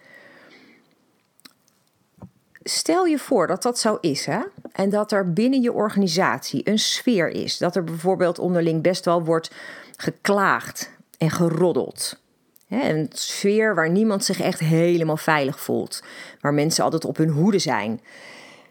Stel 2.64 3.05
je 3.05 3.18
voor 3.18 3.46
dat 3.46 3.62
dat 3.62 3.79
zo 3.79 3.98
is, 4.01 4.27
hè? 4.27 4.40
En 4.72 4.90
dat 4.90 5.12
er 5.12 5.33
binnen 5.33 5.62
je 5.62 5.72
organisatie 5.72 6.68
een 6.68 6.79
sfeer 6.79 7.29
is. 7.29 7.59
Dat 7.59 7.77
er 7.77 7.85
bijvoorbeeld 7.85 8.38
onderling 8.38 8.83
best 8.83 9.05
wel 9.05 9.25
wordt 9.25 9.51
geklaagd 9.96 10.90
en 11.18 11.31
geroddeld. 11.31 12.20
Een 12.68 13.09
sfeer 13.12 13.75
waar 13.75 13.90
niemand 13.90 14.25
zich 14.25 14.40
echt 14.40 14.59
helemaal 14.59 15.16
veilig 15.16 15.61
voelt. 15.61 16.03
Waar 16.40 16.55
mensen 16.55 16.85
altijd 16.85 17.05
op 17.05 17.16
hun 17.16 17.29
hoede 17.29 17.59
zijn. 17.59 18.01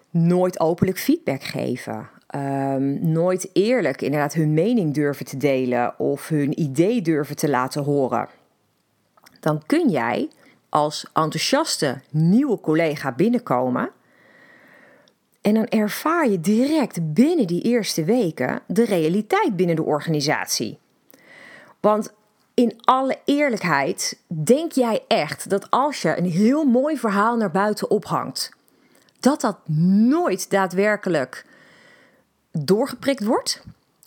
Nooit 0.09 0.59
openlijk 0.59 0.99
feedback 0.99 1.43
geven. 1.43 2.09
Um, 2.35 3.11
nooit 3.11 3.49
eerlijk 3.53 4.01
inderdaad 4.01 4.33
hun 4.33 4.53
mening 4.53 4.93
durven 4.93 5.25
te 5.25 5.37
delen 5.37 5.99
of 5.99 6.27
hun 6.27 6.59
idee 6.59 7.01
durven 7.01 7.35
te 7.35 7.49
laten 7.49 7.83
horen. 7.83 8.27
Dan 9.39 9.61
kun 9.65 9.89
jij 9.89 10.29
als 10.71 11.05
enthousiaste 11.13 12.01
nieuwe 12.09 12.59
collega 12.59 13.11
binnenkomen. 13.11 13.91
En 15.41 15.53
dan 15.53 15.65
ervaar 15.65 16.29
je 16.29 16.39
direct 16.39 17.13
binnen 17.13 17.47
die 17.47 17.61
eerste 17.61 18.03
weken 18.03 18.61
de 18.67 18.85
realiteit 18.85 19.55
binnen 19.55 19.75
de 19.75 19.83
organisatie. 19.83 20.79
Want 21.79 22.13
in 22.53 22.79
alle 22.81 23.19
eerlijkheid, 23.25 24.19
denk 24.27 24.71
jij 24.71 25.03
echt 25.07 25.49
dat 25.49 25.69
als 25.69 26.01
je 26.01 26.17
een 26.17 26.29
heel 26.29 26.63
mooi 26.63 26.97
verhaal 26.97 27.37
naar 27.37 27.51
buiten 27.51 27.89
ophangt, 27.89 28.51
dat 29.19 29.41
dat 29.41 29.57
nooit 30.07 30.49
daadwerkelijk 30.49 31.45
doorgeprikt 32.51 33.23
wordt? 33.23 33.63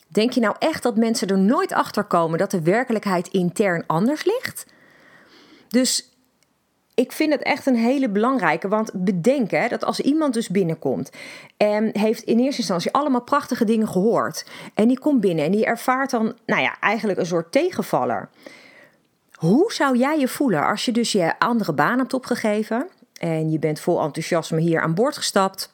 Denk 0.07 0.31
je 0.31 0.39
nou 0.39 0.55
echt 0.59 0.83
dat 0.83 0.95
mensen 0.95 1.27
er 1.27 1.37
nooit 1.37 1.73
achter 1.73 2.03
komen 2.03 2.39
dat 2.39 2.51
de 2.51 2.61
werkelijkheid 2.61 3.27
intern 3.27 3.83
anders 3.87 4.25
ligt? 4.25 4.65
Dus 5.67 6.14
ik 6.95 7.11
vind 7.11 7.31
het 7.31 7.43
echt 7.43 7.65
een 7.65 7.75
hele 7.75 8.09
belangrijke. 8.09 8.67
Want 8.67 8.91
bedenk 8.93 9.51
hè, 9.51 9.67
dat 9.67 9.83
als 9.83 9.99
iemand 9.99 10.33
dus 10.33 10.49
binnenkomt 10.49 11.09
en 11.57 11.89
heeft 11.97 12.21
in 12.21 12.39
eerste 12.39 12.59
instantie 12.59 12.91
allemaal 12.91 13.21
prachtige 13.21 13.65
dingen 13.65 13.87
gehoord. 13.87 14.45
En 14.73 14.87
die 14.87 14.99
komt 14.99 15.21
binnen 15.21 15.45
en 15.45 15.51
die 15.51 15.65
ervaart 15.65 16.09
dan, 16.09 16.35
nou 16.45 16.61
ja, 16.61 16.79
eigenlijk 16.79 17.19
een 17.19 17.25
soort 17.25 17.51
tegenvaller. 17.51 18.29
Hoe 19.31 19.73
zou 19.73 19.97
jij 19.97 20.19
je 20.19 20.27
voelen 20.27 20.67
als 20.67 20.85
je 20.85 20.91
dus 20.91 21.11
je 21.11 21.39
andere 21.39 21.73
baan 21.73 21.97
hebt 21.97 22.13
opgegeven 22.13 22.87
en 23.13 23.51
je 23.51 23.59
bent 23.59 23.79
vol 23.79 24.01
enthousiasme 24.01 24.59
hier 24.59 24.81
aan 24.81 24.93
boord 24.93 25.17
gestapt? 25.17 25.73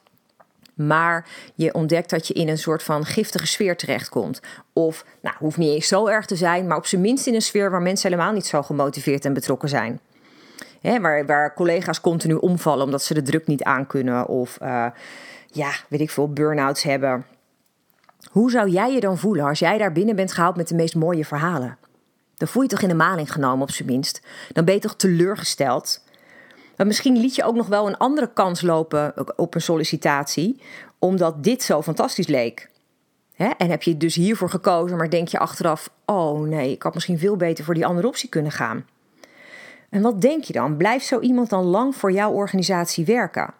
maar 0.74 1.28
je 1.54 1.74
ontdekt 1.74 2.10
dat 2.10 2.26
je 2.26 2.34
in 2.34 2.48
een 2.48 2.58
soort 2.58 2.82
van 2.82 3.04
giftige 3.04 3.46
sfeer 3.46 3.76
terechtkomt. 3.76 4.40
Of, 4.72 5.04
nou, 5.22 5.36
hoeft 5.38 5.56
niet 5.56 5.74
eens 5.74 5.88
zo 5.88 6.06
erg 6.06 6.26
te 6.26 6.36
zijn, 6.36 6.66
maar 6.66 6.76
op 6.76 6.86
zijn 6.86 7.00
minst 7.00 7.26
in 7.26 7.34
een 7.34 7.42
sfeer 7.42 7.70
waar 7.70 7.82
mensen 7.82 8.10
helemaal 8.10 8.32
niet 8.32 8.46
zo 8.46 8.62
gemotiveerd 8.62 9.24
en 9.24 9.32
betrokken 9.32 9.68
zijn. 9.68 10.00
Hè, 10.82 11.00
waar, 11.00 11.26
waar 11.26 11.54
collega's 11.54 12.00
continu 12.00 12.34
omvallen 12.34 12.84
omdat 12.84 13.02
ze 13.02 13.14
de 13.14 13.22
druk 13.22 13.46
niet 13.46 13.62
aankunnen 13.62 14.28
of 14.28 14.58
uh, 14.62 14.86
ja, 15.46 15.70
weet 15.88 16.00
ik 16.00 16.10
veel, 16.10 16.32
burn-outs 16.32 16.82
hebben. 16.82 17.24
Hoe 18.30 18.50
zou 18.50 18.68
jij 18.68 18.92
je 18.92 19.00
dan 19.00 19.18
voelen 19.18 19.44
als 19.44 19.58
jij 19.58 19.78
daar 19.78 19.92
binnen 19.92 20.16
bent 20.16 20.32
gehaald 20.32 20.56
met 20.56 20.68
de 20.68 20.74
meest 20.74 20.94
mooie 20.94 21.24
verhalen? 21.24 21.78
Dan 22.34 22.48
voel 22.48 22.62
je 22.62 22.68
toch 22.68 22.82
in 22.82 22.88
de 22.88 22.94
maling 22.94 23.32
genomen 23.32 23.62
op 23.62 23.70
zijn 23.70 23.88
minst. 23.88 24.22
Dan 24.52 24.64
ben 24.64 24.74
je 24.74 24.80
toch 24.80 24.96
teleurgesteld. 24.96 26.04
Maar 26.76 26.86
misschien 26.86 27.16
liet 27.16 27.34
je 27.34 27.44
ook 27.44 27.54
nog 27.54 27.66
wel 27.66 27.86
een 27.86 27.96
andere 27.96 28.32
kans 28.32 28.60
lopen 28.60 29.38
op 29.38 29.54
een 29.54 29.60
sollicitatie, 29.60 30.60
omdat 30.98 31.44
dit 31.44 31.62
zo 31.62 31.82
fantastisch 31.82 32.26
leek. 32.26 32.70
En 33.36 33.70
heb 33.70 33.82
je 33.82 33.96
dus 33.96 34.14
hiervoor 34.14 34.50
gekozen, 34.50 34.96
maar 34.96 35.10
denk 35.10 35.28
je 35.28 35.38
achteraf: 35.38 35.90
oh 36.04 36.40
nee, 36.40 36.72
ik 36.72 36.82
had 36.82 36.94
misschien 36.94 37.18
veel 37.18 37.36
beter 37.36 37.64
voor 37.64 37.74
die 37.74 37.86
andere 37.86 38.06
optie 38.06 38.28
kunnen 38.28 38.52
gaan. 38.52 38.86
En 39.92 40.02
wat 40.02 40.20
denk 40.20 40.44
je 40.44 40.52
dan? 40.52 40.76
Blijft 40.76 41.06
zo 41.06 41.20
iemand 41.20 41.50
dan 41.50 41.64
lang 41.64 41.96
voor 41.96 42.12
jouw 42.12 42.32
organisatie 42.32 43.04
werken? 43.04 43.54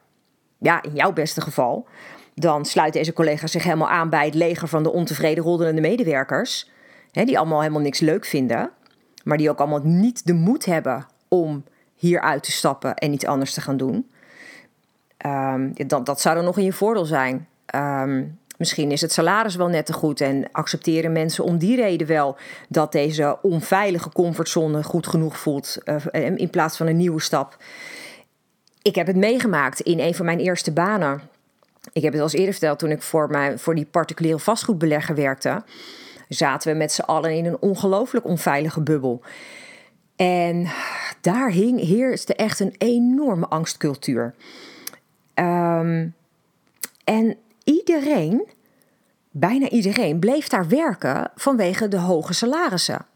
Ja, 0.58 0.82
in 0.82 0.94
jouw 0.94 1.12
beste 1.12 1.40
geval. 1.40 1.86
Dan 2.34 2.64
sluit 2.64 2.92
deze 2.92 3.12
collega 3.12 3.46
zich 3.46 3.62
helemaal 3.62 3.88
aan 3.88 4.10
bij 4.10 4.24
het 4.24 4.34
leger 4.34 4.68
van 4.68 4.82
de 4.82 4.92
ontevreden 4.92 5.44
rollerende 5.44 5.80
medewerkers. 5.80 6.70
Hè, 7.10 7.24
die 7.24 7.38
allemaal 7.38 7.60
helemaal 7.60 7.80
niks 7.80 8.00
leuk 8.00 8.24
vinden. 8.24 8.70
Maar 9.24 9.36
die 9.36 9.50
ook 9.50 9.58
allemaal 9.58 9.80
niet 9.82 10.26
de 10.26 10.32
moed 10.32 10.64
hebben 10.64 11.06
om 11.28 11.64
hier 11.94 12.20
uit 12.20 12.42
te 12.42 12.52
stappen 12.52 12.94
en 12.94 13.12
iets 13.12 13.26
anders 13.26 13.54
te 13.54 13.60
gaan 13.60 13.76
doen. 13.76 14.10
Um, 15.26 15.72
dat, 15.86 16.06
dat 16.06 16.20
zou 16.20 16.34
dan 16.34 16.44
nog 16.44 16.58
in 16.58 16.64
je 16.64 16.72
voordeel 16.72 17.04
zijn. 17.04 17.48
Um, 17.74 18.38
Misschien 18.62 18.90
is 18.90 19.00
het 19.00 19.12
salaris 19.12 19.54
wel 19.54 19.68
net 19.68 19.86
te 19.86 19.92
goed 19.92 20.20
en 20.20 20.48
accepteren 20.52 21.12
mensen 21.12 21.44
om 21.44 21.58
die 21.58 21.76
reden 21.76 22.06
wel 22.06 22.36
dat 22.68 22.92
deze 22.92 23.38
onveilige 23.42 24.08
comfortzone 24.08 24.82
goed 24.82 25.06
genoeg 25.06 25.38
voelt 25.38 25.78
uh, 25.84 26.24
in 26.36 26.50
plaats 26.50 26.76
van 26.76 26.86
een 26.86 26.96
nieuwe 26.96 27.20
stap. 27.20 27.56
Ik 28.82 28.94
heb 28.94 29.06
het 29.06 29.16
meegemaakt 29.16 29.80
in 29.80 29.98
een 29.98 30.14
van 30.14 30.24
mijn 30.24 30.38
eerste 30.38 30.72
banen. 30.72 31.20
Ik 31.92 32.02
heb 32.02 32.12
het 32.12 32.20
al 32.20 32.26
eens 32.26 32.36
eerder 32.36 32.52
verteld 32.52 32.78
toen 32.78 32.90
ik 32.90 33.02
voor, 33.02 33.30
mijn, 33.30 33.58
voor 33.58 33.74
die 33.74 33.86
particuliere 33.86 34.38
vastgoedbelegger 34.38 35.14
werkte. 35.14 35.62
Zaten 36.28 36.72
we 36.72 36.78
met 36.78 36.92
z'n 36.92 37.00
allen 37.00 37.32
in 37.32 37.44
een 37.44 37.60
ongelooflijk 37.60 38.24
onveilige 38.24 38.80
bubbel. 38.80 39.22
En 40.16 40.68
daar 41.20 41.50
hing, 41.50 41.80
heerste 41.80 42.34
echt 42.34 42.60
een 42.60 42.74
enorme 42.78 43.46
angstcultuur. 43.46 44.34
Ehm, 45.34 46.08
en 47.04 47.36
iedereen, 47.64 48.48
bijna 49.30 49.68
iedereen, 49.68 50.18
bleef 50.18 50.48
daar 50.48 50.68
werken 50.68 51.30
vanwege 51.34 51.88
de 51.88 51.98
hoge 51.98 52.32
salarissen. 52.32 53.06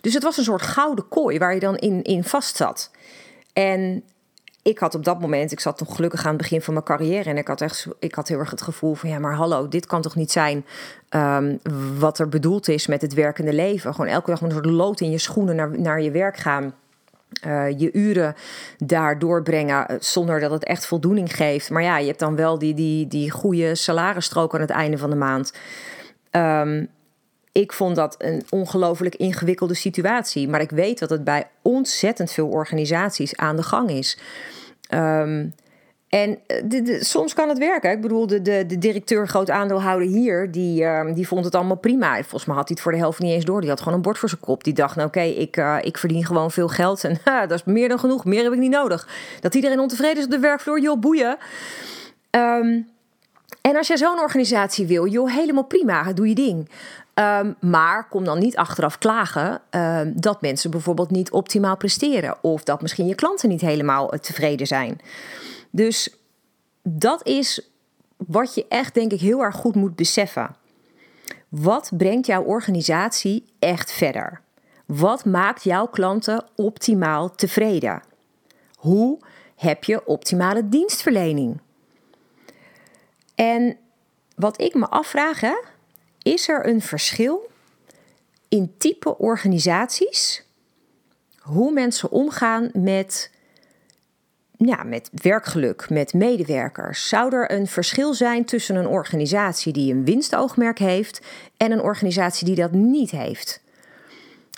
Dus 0.00 0.14
het 0.14 0.22
was 0.22 0.36
een 0.36 0.44
soort 0.44 0.62
gouden 0.62 1.08
kooi 1.08 1.38
waar 1.38 1.54
je 1.54 1.60
dan 1.60 1.76
in, 1.76 2.02
in 2.02 2.24
vast 2.24 2.56
zat. 2.56 2.90
En 3.52 4.04
ik 4.62 4.78
had 4.78 4.94
op 4.94 5.04
dat 5.04 5.20
moment, 5.20 5.52
ik 5.52 5.60
zat 5.60 5.80
nog 5.80 5.94
gelukkig 5.94 6.24
aan 6.24 6.28
het 6.28 6.36
begin 6.36 6.62
van 6.62 6.72
mijn 6.72 6.84
carrière 6.84 7.30
en 7.30 7.36
ik 7.36 7.48
had 7.48 7.60
echt, 7.60 7.86
ik 7.98 8.14
had 8.14 8.28
heel 8.28 8.38
erg 8.38 8.50
het 8.50 8.62
gevoel 8.62 8.94
van 8.94 9.08
ja, 9.08 9.18
maar 9.18 9.34
hallo, 9.34 9.68
dit 9.68 9.86
kan 9.86 10.02
toch 10.02 10.14
niet 10.14 10.32
zijn 10.32 10.66
ehm, 11.08 11.56
wat 11.98 12.18
er 12.18 12.28
bedoeld 12.28 12.68
is 12.68 12.86
met 12.86 13.02
het 13.02 13.14
werkende 13.14 13.52
leven. 13.52 13.94
Gewoon 13.94 14.10
elke 14.10 14.30
dag 14.30 14.40
met 14.40 14.50
een 14.50 14.56
soort 14.56 14.74
lood 14.74 15.00
in 15.00 15.10
je 15.10 15.18
schoenen 15.18 15.56
naar, 15.56 15.80
naar 15.80 16.02
je 16.02 16.10
werk 16.10 16.36
gaan. 16.36 16.74
Uh, 17.46 17.78
je 17.78 17.92
uren 17.92 18.34
daar 18.78 19.18
doorbrengen 19.18 19.88
eh, 19.88 19.96
zonder 20.00 20.40
dat 20.40 20.50
het 20.50 20.64
echt 20.64 20.86
voldoening 20.86 21.36
geeft. 21.36 21.70
Maar 21.70 21.82
ja, 21.82 21.98
je 21.98 22.06
hebt 22.06 22.18
dan 22.18 22.36
wel 22.36 22.58
die, 22.58 22.74
die, 22.74 23.06
die 23.06 23.30
goede 23.30 23.74
salarisstrook 23.74 24.54
aan 24.54 24.60
het 24.60 24.70
einde 24.70 24.98
van 24.98 25.10
de 25.10 25.16
maand. 25.16 25.52
Um, 26.30 26.88
ik 27.52 27.72
vond 27.72 27.96
dat 27.96 28.14
een 28.18 28.44
ongelooflijk 28.48 29.14
ingewikkelde 29.14 29.74
situatie. 29.74 30.48
Maar 30.48 30.60
ik 30.60 30.70
weet 30.70 30.98
dat 30.98 31.10
het 31.10 31.24
bij 31.24 31.48
ontzettend 31.62 32.32
veel 32.32 32.48
organisaties 32.48 33.36
aan 33.36 33.56
de 33.56 33.62
gang 33.62 33.90
is. 33.90 34.18
Um, 34.94 35.54
en 36.08 36.38
eh, 36.46 37.00
soms 37.00 37.34
kan 37.34 37.48
het 37.48 37.58
werken. 37.58 37.90
Ik 37.90 38.00
bedoel, 38.00 38.26
de, 38.26 38.42
de, 38.42 38.78
directeur, 38.78 39.28
groot 39.28 39.50
aandeelhouder 39.50 40.08
hier, 40.08 40.50
die, 40.50 40.82
uh, 40.82 41.14
die 41.14 41.26
vond 41.26 41.44
het 41.44 41.54
allemaal 41.54 41.76
prima. 41.76 42.14
Volgens 42.14 42.44
mij 42.44 42.56
had 42.56 42.68
hij 42.68 42.74
het 42.74 42.80
voor 42.80 42.92
de 42.92 42.98
helft 42.98 43.18
niet 43.18 43.32
eens 43.32 43.44
door. 43.44 43.60
Die 43.60 43.70
had 43.70 43.78
gewoon 43.78 43.94
een 43.94 44.02
bord 44.02 44.18
voor 44.18 44.28
zijn 44.28 44.40
kop. 44.40 44.64
Die 44.64 44.72
dacht, 44.72 44.96
nou 44.96 45.08
oké, 45.08 45.20
ik, 45.20 45.56
uh, 45.56 45.76
ik 45.80 45.98
verdien 45.98 46.24
gewoon 46.24 46.50
veel 46.50 46.68
geld. 46.68 47.04
En 47.04 47.18
dat 47.48 47.50
is 47.50 47.64
meer 47.64 47.88
dan 47.88 47.98
genoeg. 47.98 48.24
Meer 48.24 48.42
heb 48.42 48.52
ik 48.52 48.58
niet 48.58 48.70
nodig. 48.70 49.08
Dat 49.40 49.54
iedereen 49.54 49.80
ontevreden 49.80 50.18
is 50.18 50.24
op 50.24 50.30
de 50.30 50.38
werkvloer, 50.38 50.80
joh, 50.80 51.00
boeien. 51.00 51.36
Um, 52.30 52.88
en 53.60 53.76
als 53.76 53.86
je 53.86 53.96
zo'n 53.96 54.20
organisatie 54.20 54.86
wil, 54.86 55.06
joh, 55.06 55.34
helemaal 55.34 55.64
prima, 55.64 56.12
doe 56.12 56.28
je 56.28 56.34
ding. 56.34 56.70
Um, 57.14 57.56
maar 57.60 58.08
kom 58.08 58.24
dan 58.24 58.38
niet 58.38 58.56
achteraf 58.56 58.98
klagen 58.98 59.60
dat 60.14 60.40
mensen 60.40 60.70
bijvoorbeeld 60.70 61.10
niet 61.10 61.30
optimaal 61.30 61.76
presteren. 61.76 62.36
Of 62.40 62.62
dat 62.62 62.82
misschien 62.82 63.06
je 63.06 63.14
klanten 63.14 63.48
niet 63.48 63.60
helemaal 63.60 64.08
tevreden 64.20 64.66
zijn. 64.66 65.00
Dus 65.70 66.16
dat 66.82 67.26
is 67.26 67.70
wat 68.16 68.54
je 68.54 68.66
echt, 68.68 68.94
denk 68.94 69.12
ik, 69.12 69.20
heel 69.20 69.42
erg 69.42 69.54
goed 69.54 69.74
moet 69.74 69.96
beseffen. 69.96 70.56
Wat 71.48 71.90
brengt 71.96 72.26
jouw 72.26 72.42
organisatie 72.42 73.44
echt 73.58 73.92
verder? 73.92 74.40
Wat 74.86 75.24
maakt 75.24 75.64
jouw 75.64 75.86
klanten 75.86 76.44
optimaal 76.56 77.34
tevreden? 77.34 78.02
Hoe 78.76 79.18
heb 79.56 79.84
je 79.84 80.06
optimale 80.06 80.68
dienstverlening? 80.68 81.60
En 83.34 83.76
wat 84.36 84.60
ik 84.60 84.74
me 84.74 84.88
afvraag, 84.88 85.40
is 86.22 86.48
er 86.48 86.66
een 86.66 86.80
verschil 86.80 87.50
in 88.48 88.74
type 88.78 89.18
organisaties, 89.18 90.44
hoe 91.38 91.72
mensen 91.72 92.10
omgaan 92.10 92.70
met 92.72 93.30
ja, 94.58 94.82
met 94.82 95.10
werkgeluk, 95.12 95.90
met 95.90 96.14
medewerkers. 96.14 97.08
Zou 97.08 97.34
er 97.34 97.52
een 97.52 97.66
verschil 97.66 98.14
zijn 98.14 98.44
tussen 98.44 98.76
een 98.76 98.86
organisatie 98.86 99.72
die 99.72 99.94
een 99.94 100.04
winstoogmerk 100.04 100.78
heeft 100.78 101.20
en 101.56 101.72
een 101.72 101.80
organisatie 101.80 102.46
die 102.46 102.54
dat 102.54 102.72
niet 102.72 103.10
heeft? 103.10 103.60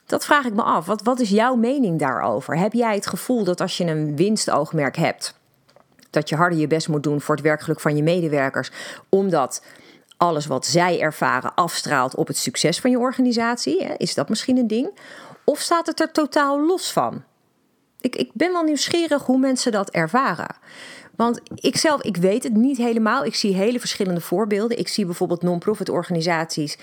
Dat 0.06 0.24
vraag 0.24 0.44
ik 0.44 0.54
me 0.54 0.62
af. 0.62 0.86
Wat, 0.86 1.02
wat 1.02 1.20
is 1.20 1.30
jouw 1.30 1.54
mening 1.54 1.98
daarover? 1.98 2.58
Heb 2.58 2.72
jij 2.72 2.94
het 2.94 3.06
gevoel 3.06 3.44
dat 3.44 3.60
als 3.60 3.76
je 3.76 3.84
een 3.84 4.16
winstoogmerk 4.16 4.96
hebt, 4.96 5.38
dat 6.10 6.28
je 6.28 6.36
harder 6.36 6.58
je 6.58 6.66
best 6.66 6.88
moet 6.88 7.02
doen 7.02 7.20
voor 7.20 7.34
het 7.34 7.44
werkgeluk 7.44 7.80
van 7.80 7.96
je 7.96 8.02
medewerkers, 8.02 8.70
omdat 9.08 9.64
alles 10.16 10.46
wat 10.46 10.66
zij 10.66 11.00
ervaren 11.00 11.54
afstraalt 11.54 12.14
op 12.14 12.26
het 12.26 12.36
succes 12.36 12.80
van 12.80 12.90
je 12.90 12.98
organisatie? 12.98 13.78
Is 13.96 14.14
dat 14.14 14.28
misschien 14.28 14.56
een 14.56 14.66
ding? 14.66 14.98
Of 15.44 15.60
staat 15.60 15.86
het 15.86 16.00
er 16.00 16.12
totaal 16.12 16.66
los 16.66 16.92
van? 16.92 17.24
Ik, 18.00 18.16
ik 18.16 18.30
ben 18.32 18.52
wel 18.52 18.62
nieuwsgierig 18.62 19.22
hoe 19.22 19.38
mensen 19.38 19.72
dat 19.72 19.90
ervaren. 19.90 20.56
Want 21.16 21.40
ik 21.54 21.76
zelf, 21.76 22.02
ik 22.02 22.16
weet 22.16 22.42
het 22.42 22.54
niet 22.54 22.76
helemaal. 22.76 23.24
Ik 23.24 23.34
zie 23.34 23.54
hele 23.54 23.80
verschillende 23.80 24.20
voorbeelden. 24.20 24.78
Ik 24.78 24.88
zie 24.88 25.04
bijvoorbeeld 25.04 25.42
non-profit 25.42 25.88
organisaties 25.88 26.78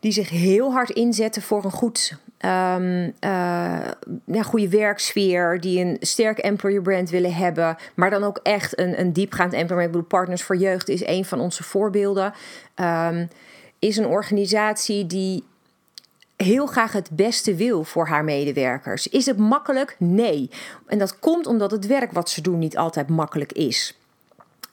die 0.00 0.12
zich 0.12 0.28
heel 0.28 0.72
hard 0.72 0.90
inzetten 0.90 1.42
voor 1.42 1.64
een 1.64 1.70
goed, 1.70 2.16
um, 2.44 3.14
ja, 3.20 4.42
goede 4.42 4.68
werksfeer, 4.68 5.60
die 5.60 5.84
een 5.84 5.96
sterk 6.00 6.38
employer 6.38 6.82
brand 6.82 7.10
willen 7.10 7.34
hebben, 7.34 7.76
maar 7.94 8.10
dan 8.10 8.24
ook 8.24 8.40
echt 8.42 8.78
een, 8.78 9.00
een 9.00 9.12
diepgaand 9.12 9.52
employer. 9.52 9.84
Ik 9.84 9.90
bedoel, 9.90 10.06
Partners 10.06 10.42
voor 10.42 10.56
Jeugd 10.56 10.88
is 10.88 11.06
een 11.06 11.24
van 11.24 11.40
onze 11.40 11.62
voorbeelden. 11.62 12.32
Um, 12.74 13.28
is 13.78 13.96
een 13.96 14.06
organisatie 14.06 15.06
die 15.06 15.44
heel 16.42 16.66
graag 16.66 16.92
het 16.92 17.10
beste 17.10 17.54
wil 17.54 17.84
voor 17.84 18.06
haar 18.06 18.24
medewerkers. 18.24 19.08
Is 19.08 19.26
het 19.26 19.36
makkelijk? 19.36 19.96
Nee. 19.98 20.50
En 20.86 20.98
dat 20.98 21.18
komt 21.18 21.46
omdat 21.46 21.70
het 21.70 21.86
werk 21.86 22.12
wat 22.12 22.30
ze 22.30 22.40
doen 22.40 22.58
niet 22.58 22.76
altijd 22.76 23.08
makkelijk 23.08 23.52
is. 23.52 23.98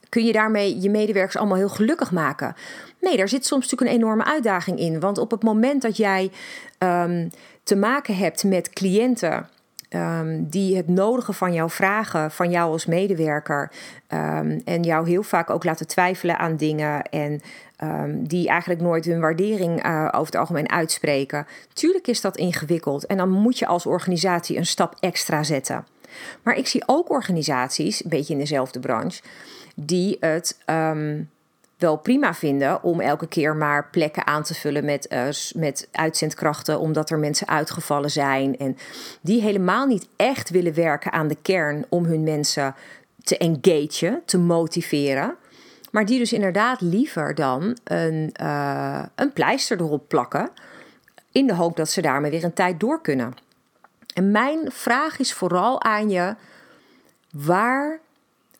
Kun 0.09 0.25
je 0.25 0.31
daarmee 0.31 0.81
je 0.81 0.89
medewerkers 0.89 1.37
allemaal 1.37 1.57
heel 1.57 1.69
gelukkig 1.69 2.11
maken? 2.11 2.55
Nee, 3.01 3.17
daar 3.17 3.29
zit 3.29 3.45
soms 3.45 3.63
natuurlijk 3.63 3.91
een 3.91 3.97
enorme 3.97 4.25
uitdaging 4.25 4.79
in. 4.79 4.99
Want 4.99 5.17
op 5.17 5.31
het 5.31 5.43
moment 5.43 5.81
dat 5.81 5.97
jij 5.97 6.31
um, 6.79 7.29
te 7.63 7.75
maken 7.75 8.15
hebt 8.15 8.43
met 8.43 8.69
cliënten 8.69 9.49
Um, 9.89 10.49
die 10.49 10.75
het 10.75 10.87
nodige 10.87 11.33
van 11.33 11.53
jou 11.53 11.69
vragen, 11.69 12.31
van 12.31 12.49
jou 12.49 12.71
als 12.71 12.85
medewerker. 12.85 13.71
Um, 14.13 14.61
en 14.65 14.83
jou 14.83 15.09
heel 15.09 15.23
vaak 15.23 15.49
ook 15.49 15.63
laten 15.63 15.87
twijfelen 15.87 16.37
aan 16.37 16.55
dingen. 16.55 17.03
En 17.03 17.41
um, 17.83 18.27
die 18.27 18.47
eigenlijk 18.47 18.81
nooit 18.81 19.05
hun 19.05 19.19
waardering 19.19 19.85
uh, 19.85 20.05
over 20.05 20.25
het 20.25 20.35
algemeen 20.35 20.69
uitspreken. 20.69 21.47
Tuurlijk 21.73 22.07
is 22.07 22.21
dat 22.21 22.37
ingewikkeld. 22.37 23.05
En 23.05 23.17
dan 23.17 23.29
moet 23.29 23.59
je 23.59 23.65
als 23.65 23.85
organisatie 23.85 24.57
een 24.57 24.65
stap 24.65 24.95
extra 24.99 25.43
zetten. 25.43 25.85
Maar 26.43 26.55
ik 26.55 26.67
zie 26.67 26.83
ook 26.85 27.09
organisaties, 27.09 28.03
een 28.03 28.09
beetje 28.09 28.33
in 28.33 28.39
dezelfde 28.39 28.79
branche, 28.79 29.21
die 29.75 30.17
het 30.19 30.57
wel 31.77 31.97
prima 31.97 32.33
vinden 32.33 32.83
om 32.83 32.99
elke 32.99 33.27
keer 33.27 33.55
maar 33.55 33.89
plekken 33.89 34.27
aan 34.27 34.43
te 34.43 34.53
vullen 34.53 34.85
met, 34.85 35.07
uh, 35.13 35.27
met 35.61 35.87
uitzendkrachten, 35.91 36.79
omdat 36.79 37.09
er 37.09 37.19
mensen 37.19 37.47
uitgevallen 37.47 38.11
zijn. 38.11 38.57
En 38.57 38.77
die 39.21 39.41
helemaal 39.41 39.85
niet 39.85 40.07
echt 40.15 40.49
willen 40.49 40.73
werken 40.73 41.11
aan 41.11 41.27
de 41.27 41.37
kern 41.41 41.85
om 41.89 42.05
hun 42.05 42.23
mensen 42.23 42.75
te 43.23 43.37
engagen, 43.37 44.21
te 44.25 44.37
motiveren. 44.37 45.35
Maar 45.91 46.05
die 46.05 46.19
dus 46.19 46.33
inderdaad 46.33 46.81
liever 46.81 47.35
dan 47.35 47.77
een, 47.83 48.33
uh, 48.41 49.03
een 49.15 49.33
pleister 49.33 49.79
erop 49.79 50.07
plakken. 50.07 50.49
In 51.31 51.47
de 51.47 51.53
hoop 51.53 51.75
dat 51.75 51.89
ze 51.89 52.01
daarmee 52.01 52.31
weer 52.31 52.43
een 52.43 52.53
tijd 52.53 52.79
door 52.79 53.01
kunnen. 53.01 53.33
En 54.13 54.31
mijn 54.31 54.71
vraag 54.71 55.19
is 55.19 55.33
vooral 55.33 55.81
aan 55.83 56.09
je: 56.09 56.35
waar 57.31 57.99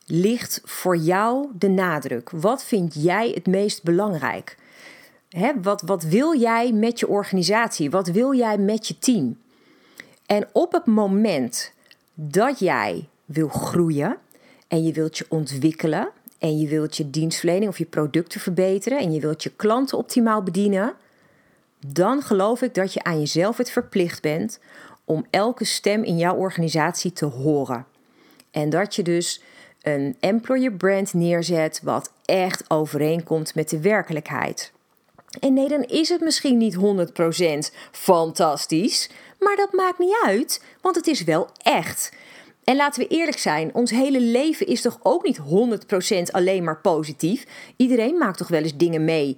ligt 0.06 0.60
voor 0.64 0.96
jou 0.96 1.48
de 1.52 1.68
nadruk? 1.68 2.30
Wat 2.30 2.64
vind 2.64 2.94
jij 2.94 3.30
het 3.34 3.46
meest 3.46 3.82
belangrijk? 3.82 4.56
wat, 5.62 5.82
wat 5.82 6.02
wil 6.02 6.38
jij 6.38 6.72
met 6.72 6.98
je 6.98 7.08
organisatie? 7.08 7.90
Wat 7.90 8.08
wil 8.08 8.34
jij 8.34 8.58
met 8.58 8.88
je 8.88 8.98
team? 8.98 9.38
En 10.26 10.48
op 10.52 10.72
het 10.72 10.86
moment 10.86 11.72
dat 12.14 12.58
jij 12.58 13.08
wil 13.24 13.48
groeien 13.48 14.16
en 14.68 14.84
je 14.84 14.92
wilt 14.92 15.18
je 15.18 15.26
ontwikkelen 15.28 16.08
en 16.38 16.58
je 16.58 16.68
wilt 16.68 16.96
je 16.96 17.10
dienstverlening 17.10 17.70
of 17.70 17.78
je 17.78 17.84
producten 17.84 18.40
verbeteren 18.40 18.98
en 18.98 19.12
je 19.12 19.20
wilt 19.20 19.42
je 19.42 19.52
klanten 19.56 19.98
optimaal 19.98 20.42
bedienen, 20.42 20.94
dan 21.86 22.22
geloof 22.22 22.62
ik 22.62 22.74
dat 22.74 22.92
je 22.92 23.02
aan 23.02 23.18
jezelf 23.18 23.56
het 23.56 23.70
verplicht 23.70 24.22
bent 24.22 24.60
om 25.04 25.26
elke 25.30 25.64
stem 25.64 26.02
in 26.04 26.16
jouw 26.16 26.34
organisatie 26.34 27.12
te 27.12 27.24
horen. 27.24 27.86
En 28.50 28.70
dat 28.70 28.94
je 28.94 29.02
dus 29.02 29.42
een 29.82 30.16
employer 30.20 30.72
brand 30.72 31.14
neerzet 31.14 31.80
wat 31.82 32.12
echt 32.24 32.64
overeenkomt 32.70 33.54
met 33.54 33.68
de 33.68 33.80
werkelijkheid. 33.80 34.72
En 35.40 35.54
nee, 35.54 35.68
dan 35.68 35.82
is 35.82 36.08
het 36.08 36.20
misschien 36.20 36.56
niet 36.56 36.76
100% 36.76 37.74
fantastisch, 37.90 39.10
maar 39.38 39.56
dat 39.56 39.72
maakt 39.72 39.98
niet 39.98 40.22
uit, 40.24 40.64
want 40.80 40.96
het 40.96 41.06
is 41.06 41.24
wel 41.24 41.48
echt. 41.62 42.12
En 42.68 42.76
laten 42.76 43.02
we 43.02 43.08
eerlijk 43.08 43.38
zijn, 43.38 43.74
ons 43.74 43.90
hele 43.90 44.20
leven 44.20 44.66
is 44.66 44.80
toch 44.80 44.98
ook 45.02 45.24
niet 45.24 45.40
100% 45.40 46.22
alleen 46.30 46.64
maar 46.64 46.80
positief. 46.80 47.44
Iedereen 47.76 48.18
maakt 48.18 48.38
toch 48.38 48.48
wel 48.48 48.62
eens 48.62 48.76
dingen 48.76 49.04
mee 49.04 49.36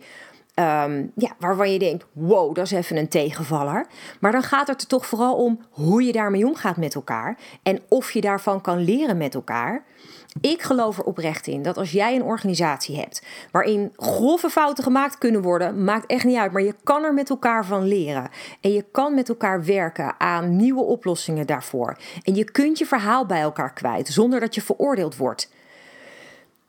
Ehm, 0.61 1.07
ja, 1.15 1.31
waarvan 1.39 1.73
je 1.73 1.79
denkt: 1.79 2.07
wow, 2.13 2.55
dat 2.55 2.65
is 2.65 2.71
even 2.71 2.97
een 2.97 3.09
tegenvaller. 3.09 3.87
Maar 4.21 4.33
dan 4.33 4.43
gaat 4.43 4.67
het 4.67 4.81
er 4.81 4.87
toch 4.87 5.07
vooral 5.07 5.35
om 5.35 5.61
hoe 5.71 6.03
je 6.03 6.13
daarmee 6.13 6.47
omgaat 6.47 6.77
met 6.77 6.95
elkaar 6.95 7.39
en 7.63 7.81
of 7.89 8.13
je 8.13 8.21
daarvan 8.21 8.61
kan 8.61 8.79
leren 8.79 9.17
met 9.17 9.35
elkaar. 9.35 9.85
Ik 10.41 10.63
geloof 10.63 10.99
er 10.99 11.05
oprecht 11.05 11.47
in 11.47 11.63
dat 11.63 11.77
als 11.77 11.91
jij 11.91 12.17
een 12.17 12.23
organisatie 12.23 12.97
hebt 12.97 13.23
waarin 13.51 13.93
grove 13.97 14.51
fouten 14.51 14.85
gemaakt 14.85 15.19
kunnen 15.19 15.43
worden, 15.43 15.85
maakt 15.85 16.07
echt 16.07 16.25
niet 16.25 16.37
uit. 16.37 16.53
Maar 16.53 16.63
je 16.63 16.75
kan 16.85 17.05
er 17.05 17.15
met 17.15 17.31
elkaar 17.31 17.65
van 17.65 17.85
leren. 17.87 18.31
En 18.61 18.73
je 18.73 18.85
kan 18.93 19.15
met 19.15 19.29
elkaar 19.29 19.65
werken 19.65 20.21
aan 20.21 20.57
nieuwe 20.57 20.83
oplossingen 20.83 21.47
daarvoor. 21.47 21.97
En 22.23 22.35
je 22.35 22.51
kunt 22.51 22.79
je 22.79 22.87
verhaal 22.87 23.27
bij 23.27 23.41
elkaar 23.41 23.73
kwijt 23.73 24.09
zonder 24.09 24.41
dat 24.41 24.55
je 24.55 24.63
veroordeeld 24.63 25.17
wordt 25.17 25.51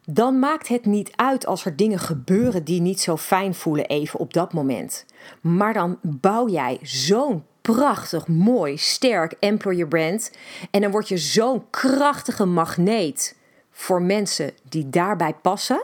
dan 0.05 0.39
maakt 0.39 0.67
het 0.67 0.85
niet 0.85 1.11
uit 1.15 1.45
als 1.45 1.65
er 1.65 1.75
dingen 1.75 1.99
gebeuren 1.99 2.63
die 2.63 2.81
niet 2.81 3.01
zo 3.01 3.17
fijn 3.17 3.53
voelen 3.55 3.85
even 3.85 4.19
op 4.19 4.33
dat 4.33 4.53
moment. 4.53 5.05
Maar 5.41 5.73
dan 5.73 5.99
bouw 6.01 6.49
jij 6.49 6.79
zo'n 6.81 7.43
prachtig, 7.61 8.27
mooi, 8.27 8.77
sterk 8.77 9.35
employer 9.39 9.87
brand 9.87 10.31
en 10.71 10.81
dan 10.81 10.91
word 10.91 11.07
je 11.07 11.17
zo'n 11.17 11.63
krachtige 11.69 12.45
magneet 12.45 13.39
voor 13.71 14.01
mensen 14.01 14.51
die 14.69 14.89
daarbij 14.89 15.33
passen, 15.33 15.83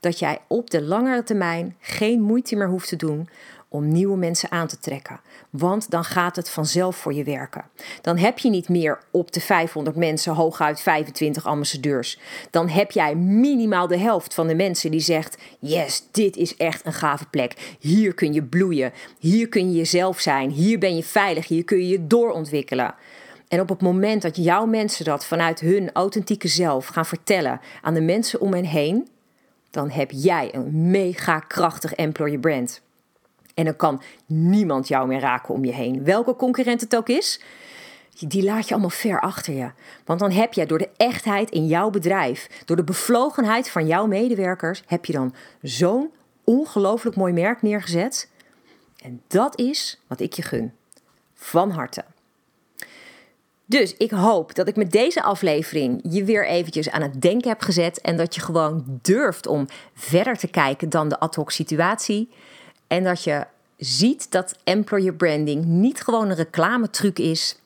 dat 0.00 0.18
jij 0.18 0.38
op 0.46 0.70
de 0.70 0.82
langere 0.82 1.22
termijn 1.22 1.76
geen 1.80 2.20
moeite 2.20 2.56
meer 2.56 2.68
hoeft 2.68 2.88
te 2.88 2.96
doen 2.96 3.28
om 3.68 3.92
nieuwe 3.92 4.16
mensen 4.16 4.50
aan 4.50 4.66
te 4.66 4.78
trekken. 4.78 5.20
Want 5.50 5.90
dan 5.90 6.04
gaat 6.04 6.36
het 6.36 6.50
vanzelf 6.50 6.96
voor 6.96 7.14
je 7.14 7.24
werken. 7.24 7.64
Dan 8.02 8.16
heb 8.16 8.38
je 8.38 8.50
niet 8.50 8.68
meer 8.68 8.98
op 9.10 9.32
de 9.32 9.40
500 9.40 9.96
mensen 9.96 10.34
hooguit 10.34 10.80
25 10.80 11.46
ambassadeurs. 11.46 12.18
Dan 12.50 12.68
heb 12.68 12.90
jij 12.90 13.14
minimaal 13.14 13.86
de 13.86 13.98
helft 13.98 14.34
van 14.34 14.46
de 14.46 14.54
mensen 14.54 14.90
die 14.90 15.00
zegt: 15.00 15.38
Yes, 15.58 16.02
dit 16.10 16.36
is 16.36 16.56
echt 16.56 16.86
een 16.86 16.92
gave 16.92 17.26
plek. 17.26 17.76
Hier 17.78 18.14
kun 18.14 18.32
je 18.32 18.42
bloeien. 18.42 18.92
Hier 19.18 19.48
kun 19.48 19.70
je 19.70 19.76
jezelf 19.76 20.20
zijn. 20.20 20.50
Hier 20.50 20.78
ben 20.78 20.96
je 20.96 21.04
veilig. 21.04 21.48
Hier 21.48 21.64
kun 21.64 21.78
je 21.78 21.88
je 21.88 22.06
doorontwikkelen. 22.06 22.94
En 23.48 23.60
op 23.60 23.68
het 23.68 23.80
moment 23.80 24.22
dat 24.22 24.36
jouw 24.36 24.66
mensen 24.66 25.04
dat 25.04 25.26
vanuit 25.26 25.60
hun 25.60 25.90
authentieke 25.92 26.48
zelf 26.48 26.86
gaan 26.86 27.06
vertellen 27.06 27.60
aan 27.82 27.94
de 27.94 28.00
mensen 28.00 28.40
om 28.40 28.52
hen 28.52 28.64
heen, 28.64 29.08
dan 29.70 29.90
heb 29.90 30.10
jij 30.10 30.54
een 30.54 30.90
mega 30.90 31.38
krachtig 31.38 31.94
employer 31.94 32.38
brand. 32.38 32.80
En 33.54 33.64
dan 33.64 33.76
kan 33.76 34.02
niemand 34.26 34.88
jou 34.88 35.08
meer 35.08 35.20
raken 35.20 35.54
om 35.54 35.64
je 35.64 35.72
heen. 35.72 36.04
Welke 36.04 36.36
concurrent 36.36 36.80
het 36.80 36.96
ook 36.96 37.08
is, 37.08 37.40
die 38.18 38.44
laat 38.44 38.64
je 38.66 38.70
allemaal 38.70 38.90
ver 38.90 39.20
achter 39.20 39.54
je. 39.54 39.70
Want 40.04 40.20
dan 40.20 40.30
heb 40.30 40.52
je 40.52 40.66
door 40.66 40.78
de 40.78 40.90
echtheid 40.96 41.50
in 41.50 41.66
jouw 41.66 41.90
bedrijf, 41.90 42.62
door 42.64 42.76
de 42.76 42.84
bevlogenheid 42.84 43.70
van 43.70 43.86
jouw 43.86 44.06
medewerkers, 44.06 44.82
heb 44.86 45.04
je 45.04 45.12
dan 45.12 45.34
zo'n 45.62 46.10
ongelooflijk 46.44 47.16
mooi 47.16 47.32
merk 47.32 47.62
neergezet. 47.62 48.30
En 49.02 49.22
dat 49.26 49.58
is 49.58 50.00
wat 50.06 50.20
ik 50.20 50.32
je 50.32 50.42
gun. 50.42 50.72
Van 51.34 51.70
harte. 51.70 52.04
Dus 53.68 53.96
ik 53.96 54.10
hoop 54.10 54.54
dat 54.54 54.68
ik 54.68 54.76
met 54.76 54.90
deze 54.90 55.22
aflevering 55.22 56.00
je 56.02 56.24
weer 56.24 56.46
eventjes 56.46 56.90
aan 56.90 57.02
het 57.02 57.22
denken 57.22 57.48
heb 57.48 57.60
gezet 57.60 58.00
en 58.00 58.16
dat 58.16 58.34
je 58.34 58.40
gewoon 58.40 58.98
durft 59.02 59.46
om 59.46 59.66
verder 59.94 60.36
te 60.36 60.48
kijken 60.48 60.88
dan 60.88 61.08
de 61.08 61.18
ad 61.18 61.34
hoc 61.34 61.50
situatie. 61.50 62.28
En 62.86 63.04
dat 63.04 63.24
je 63.24 63.46
ziet 63.76 64.30
dat 64.30 64.58
employer 64.64 65.14
branding 65.14 65.64
niet 65.64 66.02
gewoon 66.02 66.28
een 66.28 66.36
reclametruc 66.36 67.18
is, 67.18 67.60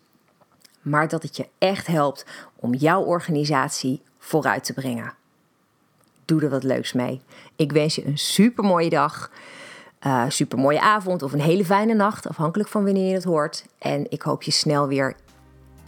maar 0.81 1.09
dat 1.09 1.23
het 1.23 1.37
je 1.37 1.49
echt 1.59 1.87
helpt 1.87 2.27
om 2.57 2.75
jouw 2.75 3.03
organisatie 3.03 4.03
vooruit 4.19 4.65
te 4.65 4.73
brengen. 4.73 5.15
Doe 6.25 6.43
er 6.43 6.51
wat 6.51 6.65
leuks 6.65 6.93
mee. 6.93 7.21
Ik 7.57 7.73
wens 7.73 7.95
je 7.95 8.07
een 8.07 8.19
super 8.19 8.65
mooie 8.65 8.91
dag, 8.91 9.31
uh, 10.07 10.25
super 10.29 10.59
mooie 10.59 10.81
avond 10.81 11.23
of 11.23 11.33
een 11.33 11.41
hele 11.41 11.65
fijne 11.65 11.95
nacht, 11.95 12.29
afhankelijk 12.29 12.69
van 12.69 12.85
wanneer 12.85 13.09
je 13.09 13.15
het 13.15 13.25
hoort. 13.25 13.67
En 13.79 14.07
ik 14.11 14.23
hoop 14.23 14.43
je 14.43 14.51
snel 14.51 14.89
weer 14.89 15.17